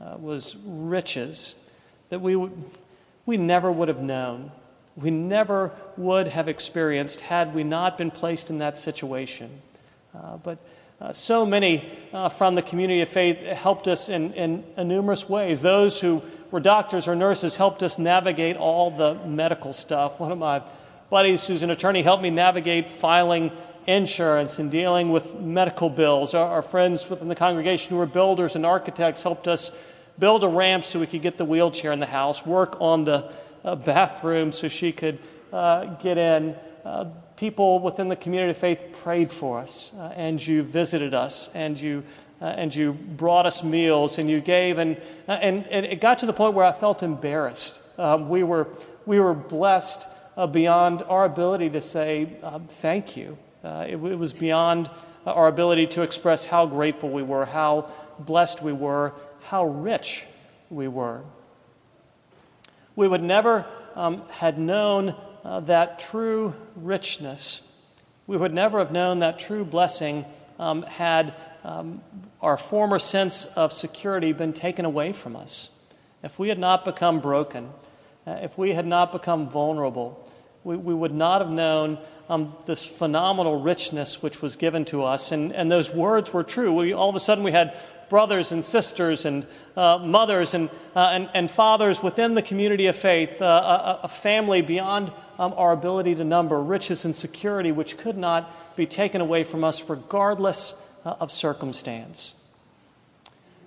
uh, 0.00 0.16
was 0.18 0.56
riches 0.64 1.54
that 2.10 2.20
we, 2.20 2.36
would, 2.36 2.52
we 3.26 3.36
never 3.36 3.70
would 3.70 3.88
have 3.88 4.00
known. 4.00 4.50
We 4.96 5.10
never 5.10 5.72
would 5.96 6.28
have 6.28 6.48
experienced 6.48 7.20
had 7.20 7.54
we 7.54 7.64
not 7.64 7.98
been 7.98 8.10
placed 8.10 8.50
in 8.50 8.58
that 8.58 8.76
situation. 8.76 9.62
Uh, 10.14 10.36
but 10.38 10.58
uh, 11.00 11.12
so 11.12 11.46
many 11.46 11.88
uh, 12.12 12.28
from 12.28 12.56
the 12.56 12.62
community 12.62 13.00
of 13.02 13.08
faith 13.08 13.38
helped 13.38 13.86
us 13.86 14.08
in, 14.08 14.32
in, 14.34 14.64
numerous 14.88 15.28
ways. 15.28 15.62
Those 15.62 16.00
who 16.00 16.22
were 16.50 16.58
doctors 16.58 17.06
or 17.06 17.14
nurses 17.14 17.56
helped 17.56 17.84
us 17.84 17.98
navigate 17.98 18.56
all 18.56 18.90
the 18.90 19.14
medical 19.24 19.72
stuff. 19.72 20.18
One 20.18 20.32
of 20.32 20.38
my 20.38 20.62
buddies, 21.08 21.46
who's 21.46 21.62
an 21.62 21.70
attorney, 21.70 22.02
helped 22.02 22.22
me 22.22 22.30
navigate 22.30 22.88
filing 22.88 23.52
insurance 23.86 24.58
and 24.58 24.70
dealing 24.70 25.10
with 25.10 25.38
medical 25.38 25.88
bills. 25.88 26.34
Our, 26.34 26.46
our, 26.46 26.62
friends 26.62 27.08
within 27.08 27.28
the 27.28 27.34
congregation 27.34 27.90
who 27.94 28.00
are 28.02 28.06
builders 28.06 28.56
and 28.56 28.66
architects 28.66 29.22
helped 29.22 29.46
us 29.46 29.70
build 30.18 30.44
a 30.44 30.48
ramp 30.48 30.84
so 30.84 31.00
we 31.00 31.06
could 31.06 31.22
get 31.22 31.38
the 31.38 31.44
wheelchair 31.44 31.92
in 31.92 32.00
the 32.00 32.06
house, 32.06 32.44
work 32.44 32.76
on 32.80 33.04
the 33.04 33.32
uh, 33.64 33.74
bathroom 33.74 34.52
so 34.52 34.68
she 34.68 34.92
could 34.92 35.18
uh, 35.52 35.84
get 35.96 36.18
in. 36.18 36.56
Uh, 36.84 37.06
people 37.36 37.78
within 37.80 38.08
the 38.08 38.16
community 38.16 38.50
of 38.50 38.56
faith 38.56 38.78
prayed 39.02 39.30
for 39.30 39.58
us, 39.58 39.92
uh, 39.98 40.12
and 40.16 40.44
you 40.44 40.62
visited 40.62 41.14
us, 41.14 41.50
and 41.54 41.80
you 41.80 42.02
uh, 42.40 42.44
and 42.44 42.72
you 42.72 42.92
brought 42.92 43.46
us 43.46 43.64
meals, 43.64 44.18
and 44.18 44.30
you 44.30 44.40
gave, 44.40 44.78
and, 44.78 44.96
uh, 45.26 45.32
and, 45.32 45.66
and 45.66 45.84
it 45.84 46.00
got 46.00 46.20
to 46.20 46.26
the 46.26 46.32
point 46.32 46.54
where 46.54 46.64
I 46.64 46.72
felt 46.72 47.02
embarrassed. 47.02 47.76
Um, 47.98 48.28
we, 48.28 48.44
were, 48.44 48.68
we 49.06 49.18
were 49.18 49.34
blessed 49.34 50.06
beyond 50.52 51.02
our 51.02 51.24
ability 51.24 51.70
to 51.70 51.80
say 51.80 52.36
um, 52.44 52.68
thank 52.68 53.16
you. 53.16 53.36
It, 53.64 53.94
it, 53.94 54.18
was 54.18 54.32
beyond 54.32 54.88
our 55.26 55.48
ability 55.48 55.88
to 55.88 56.02
express 56.02 56.44
how 56.44 56.66
grateful 56.66 57.10
we 57.10 57.24
were, 57.24 57.44
how 57.44 57.90
blessed 58.20 58.62
we 58.62 58.72
were, 58.72 59.14
how 59.48 59.66
rich 59.66 60.26
we 60.68 60.88
were. 60.88 61.22
We 62.96 63.08
would 63.08 63.22
never 63.22 63.64
um, 63.94 64.22
had 64.28 64.58
known 64.58 65.14
uh, 65.42 65.60
that 65.60 65.98
true 65.98 66.54
richness. 66.76 67.62
We 68.26 68.36
would 68.36 68.52
never 68.52 68.78
have 68.78 68.92
known 68.92 69.20
that 69.20 69.38
true 69.38 69.64
blessing 69.64 70.26
um, 70.58 70.82
had 70.82 71.32
um, 71.64 72.02
our 72.42 72.58
former 72.58 72.98
sense 72.98 73.46
of 73.46 73.72
security 73.72 74.32
been 74.32 74.52
taken 74.52 74.84
away 74.84 75.14
from 75.14 75.34
us. 75.34 75.70
If 76.22 76.38
we 76.38 76.50
had 76.50 76.58
not 76.58 76.84
become 76.84 77.20
broken, 77.20 77.70
uh, 78.26 78.32
if 78.42 78.58
we 78.58 78.74
had 78.74 78.86
not 78.86 79.12
become 79.12 79.48
vulnerable, 79.48 80.28
we, 80.62 80.76
we 80.76 80.92
would 80.92 81.14
not 81.14 81.40
have 81.40 81.50
known 81.50 81.98
um, 82.28 82.54
this 82.66 82.84
phenomenal 82.84 83.62
richness 83.62 84.20
which 84.20 84.42
was 84.42 84.56
given 84.56 84.84
to 84.86 85.04
us. 85.04 85.32
And, 85.32 85.54
and 85.54 85.72
those 85.72 85.90
words 85.90 86.34
were 86.34 86.44
true. 86.44 86.74
We, 86.74 86.92
all 86.92 87.08
of 87.08 87.16
a 87.16 87.20
sudden, 87.20 87.44
we 87.44 87.52
had 87.52 87.78
brothers 88.08 88.52
and 88.52 88.64
sisters 88.64 89.24
and 89.24 89.46
uh, 89.76 89.98
mothers 89.98 90.54
and, 90.54 90.70
uh, 90.94 91.10
and, 91.12 91.28
and, 91.34 91.50
fathers 91.50 92.02
within 92.02 92.34
the 92.34 92.42
community 92.42 92.86
of 92.86 92.96
faith, 92.96 93.40
uh, 93.40 93.98
a, 94.02 94.04
a, 94.04 94.08
family 94.08 94.62
beyond 94.62 95.12
um, 95.38 95.52
our 95.56 95.72
ability 95.72 96.14
to 96.14 96.24
number, 96.24 96.60
riches 96.60 97.04
and 97.04 97.14
security 97.14 97.72
which 97.72 97.96
could 97.98 98.16
not 98.16 98.76
be 98.76 98.86
taken 98.86 99.20
away 99.20 99.44
from 99.44 99.64
us 99.64 99.88
regardless 99.88 100.74
uh, 101.04 101.16
of 101.20 101.30
circumstance. 101.30 102.34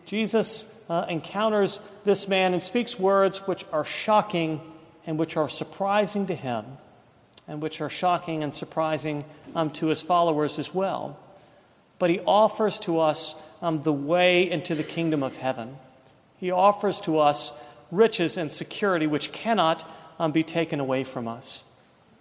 Jesus 0.06 0.66
uh, 0.90 1.06
encounters 1.08 1.80
this 2.04 2.28
man 2.28 2.54
and 2.54 2.62
speaks 2.62 3.00
words 3.00 3.48
which 3.48 3.66
are 3.72 3.86
shocking 3.86 4.60
and 5.06 5.18
which 5.18 5.38
are 5.38 5.48
surprising 5.48 6.28
to 6.28 6.36
him 6.36 6.66
and 7.48 7.62
which 7.62 7.82
are 7.82 7.90
shocking 7.90 8.44
and 8.44 8.54
surprising 8.54 9.26
um, 9.56 9.70
to 9.72 9.88
his 9.88 10.02
followers 10.02 10.60
as 10.60 10.74
well. 10.74 11.18
But 12.02 12.10
he 12.10 12.20
offers 12.22 12.80
to 12.80 13.00
us 13.00 13.36
um, 13.62 13.84
the 13.84 13.94
way 13.94 14.50
into 14.50 14.74
the 14.74 14.82
kingdom 14.82 15.22
of 15.22 15.38
heaven. 15.38 15.78
He 16.38 16.50
offers 16.50 17.00
to 17.02 17.20
us 17.20 17.54
riches 17.92 18.38
and 18.38 18.52
security 18.52 19.06
which 19.06 19.32
cannot 19.32 19.88
um, 20.18 20.32
be 20.32 20.42
taken 20.42 20.80
away 20.80 21.04
from 21.04 21.28
us. 21.28 21.64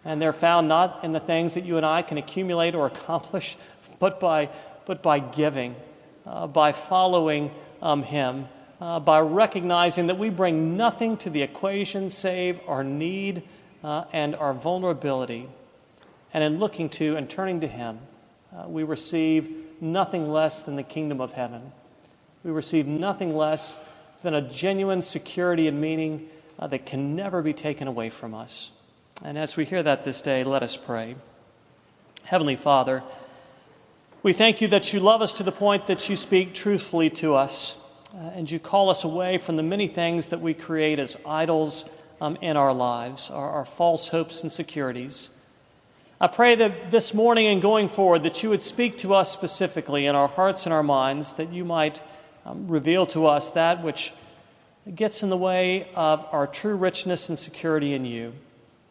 And 0.05 0.21
they're 0.21 0.35
found 0.35 0.69
not 0.69 1.03
in 1.03 1.13
the 1.13 1.19
things 1.19 1.55
that 1.55 1.65
you 1.65 1.79
and 1.79 1.87
I 1.87 2.03
can 2.03 2.19
accumulate 2.19 2.75
or 2.75 2.87
accomplish, 2.87 3.57
but 3.99 4.21
by, 4.21 4.51
but 4.85 5.03
by 5.03 5.19
giving, 5.19 5.75
uh, 6.27 6.47
by 6.47 6.73
following 6.73 7.51
um, 7.81 8.03
Him, 8.03 8.49
uh, 8.83 9.01
by 9.01 9.21
recognizing 9.21 10.09
that 10.09 10.19
we 10.19 10.29
bring 10.29 10.77
nothing 10.77 11.17
to 11.17 11.31
the 11.31 11.41
equation 11.41 12.11
save 12.11 12.61
our 12.69 12.85
need 12.85 13.45
uh, 13.83 14.05
and 14.13 14.37
our 14.37 14.53
vulnerability. 14.53 15.49
And 16.35 16.45
in 16.45 16.59
looking 16.59 16.91
to 16.91 17.17
and 17.17 17.31
turning 17.31 17.63
to 17.63 17.67
Him, 17.67 18.01
uh, 18.55 18.69
we 18.69 18.83
receive 18.83 19.69
nothing 19.81 20.31
less 20.31 20.63
than 20.63 20.77
the 20.77 20.83
kingdom 20.83 21.21
of 21.21 21.33
heaven. 21.33 21.73
We 22.45 22.51
receive 22.51 22.87
nothing 22.87 23.37
less 23.37 23.77
than 24.23 24.35
a 24.35 24.41
genuine 24.41 25.03
security 25.03 25.69
and 25.69 25.81
meaning 25.81 26.29
uh, 26.59 26.67
that 26.69 26.87
can 26.87 27.17
never 27.17 27.43
be 27.43 27.53
taken 27.53 27.89
away 27.89 28.11
from 28.11 28.35
us. 28.35 28.73
And 29.25 29.37
as 29.37 29.57
we 29.57 29.65
hear 29.65 29.83
that 29.83 30.05
this 30.05 30.23
day, 30.23 30.45
let 30.45 30.63
us 30.63 30.77
pray. 30.77 31.17
Heavenly 32.25 32.57
Father, 32.57 33.03
we 34.23 34.33
thank 34.33 34.61
you 34.61 34.69
that 34.69 34.93
you 34.93 35.01
love 35.01 35.23
us 35.23 35.33
to 35.35 35.43
the 35.43 35.53
point 35.53 35.87
that 35.87 36.09
you 36.09 36.17
speak 36.17 36.55
truthfully 36.55 37.11
to 37.11 37.35
us 37.35 37.77
uh, 38.15 38.19
and 38.35 38.51
you 38.51 38.59
call 38.59 38.91
us 38.91 39.05
away 39.05 39.39
from 39.39 39.57
the 39.57 39.63
many 39.63 39.89
things 39.89 40.29
that 40.29 40.41
we 40.41 40.53
create 40.53 40.99
as 40.99 41.17
idols 41.25 41.89
um, 42.21 42.37
in 42.41 42.57
our 42.57 42.73
lives, 42.73 43.31
our, 43.31 43.51
our 43.51 43.65
false 43.65 44.09
hopes 44.09 44.43
and 44.43 44.53
securities. 44.53 45.31
I 46.23 46.27
pray 46.27 46.55
that 46.55 46.91
this 46.91 47.15
morning 47.15 47.47
and 47.47 47.63
going 47.63 47.89
forward 47.89 48.25
that 48.25 48.43
you 48.43 48.51
would 48.51 48.61
speak 48.61 48.99
to 48.99 49.15
us 49.15 49.33
specifically 49.33 50.05
in 50.05 50.15
our 50.15 50.29
hearts 50.29 50.67
and 50.67 50.73
our 50.75 50.83
minds, 50.83 51.33
that 51.35 51.51
you 51.51 51.65
might 51.65 52.03
um, 52.45 52.69
reveal 52.69 53.07
to 53.07 53.27
us 53.27 53.53
that 53.53 53.83
which 53.83 54.13
gets 54.95 55.23
in 55.23 55.31
the 55.31 55.37
way 55.37 55.89
of 55.95 56.27
our 56.31 56.47
true 56.47 56.77
richness 56.77 57.31
and 57.31 57.39
security 57.39 57.95
in 57.95 58.05
you, 58.05 58.35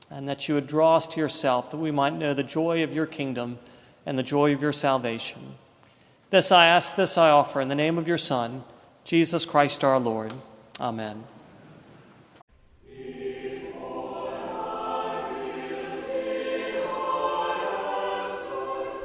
and 0.09 0.27
that 0.27 0.47
you 0.47 0.55
would 0.55 0.65
draw 0.65 0.95
us 0.95 1.07
to 1.09 1.19
yourself, 1.19 1.69
that 1.69 1.77
we 1.77 1.91
might 1.91 2.13
know 2.13 2.33
the 2.33 2.41
joy 2.41 2.83
of 2.83 2.93
your 2.93 3.05
kingdom 3.05 3.59
and 4.07 4.17
the 4.17 4.23
joy 4.23 4.51
of 4.51 4.63
your 4.63 4.73
salvation. 4.73 5.53
This 6.31 6.51
I 6.51 6.65
ask, 6.65 6.95
this 6.95 7.15
I 7.15 7.29
offer 7.29 7.61
in 7.61 7.67
the 7.67 7.75
name 7.75 7.99
of 7.99 8.07
your 8.07 8.17
Son, 8.17 8.63
Jesus 9.03 9.45
Christ 9.45 9.83
our 9.83 9.99
Lord. 9.99 10.33
Amen. 10.79 11.23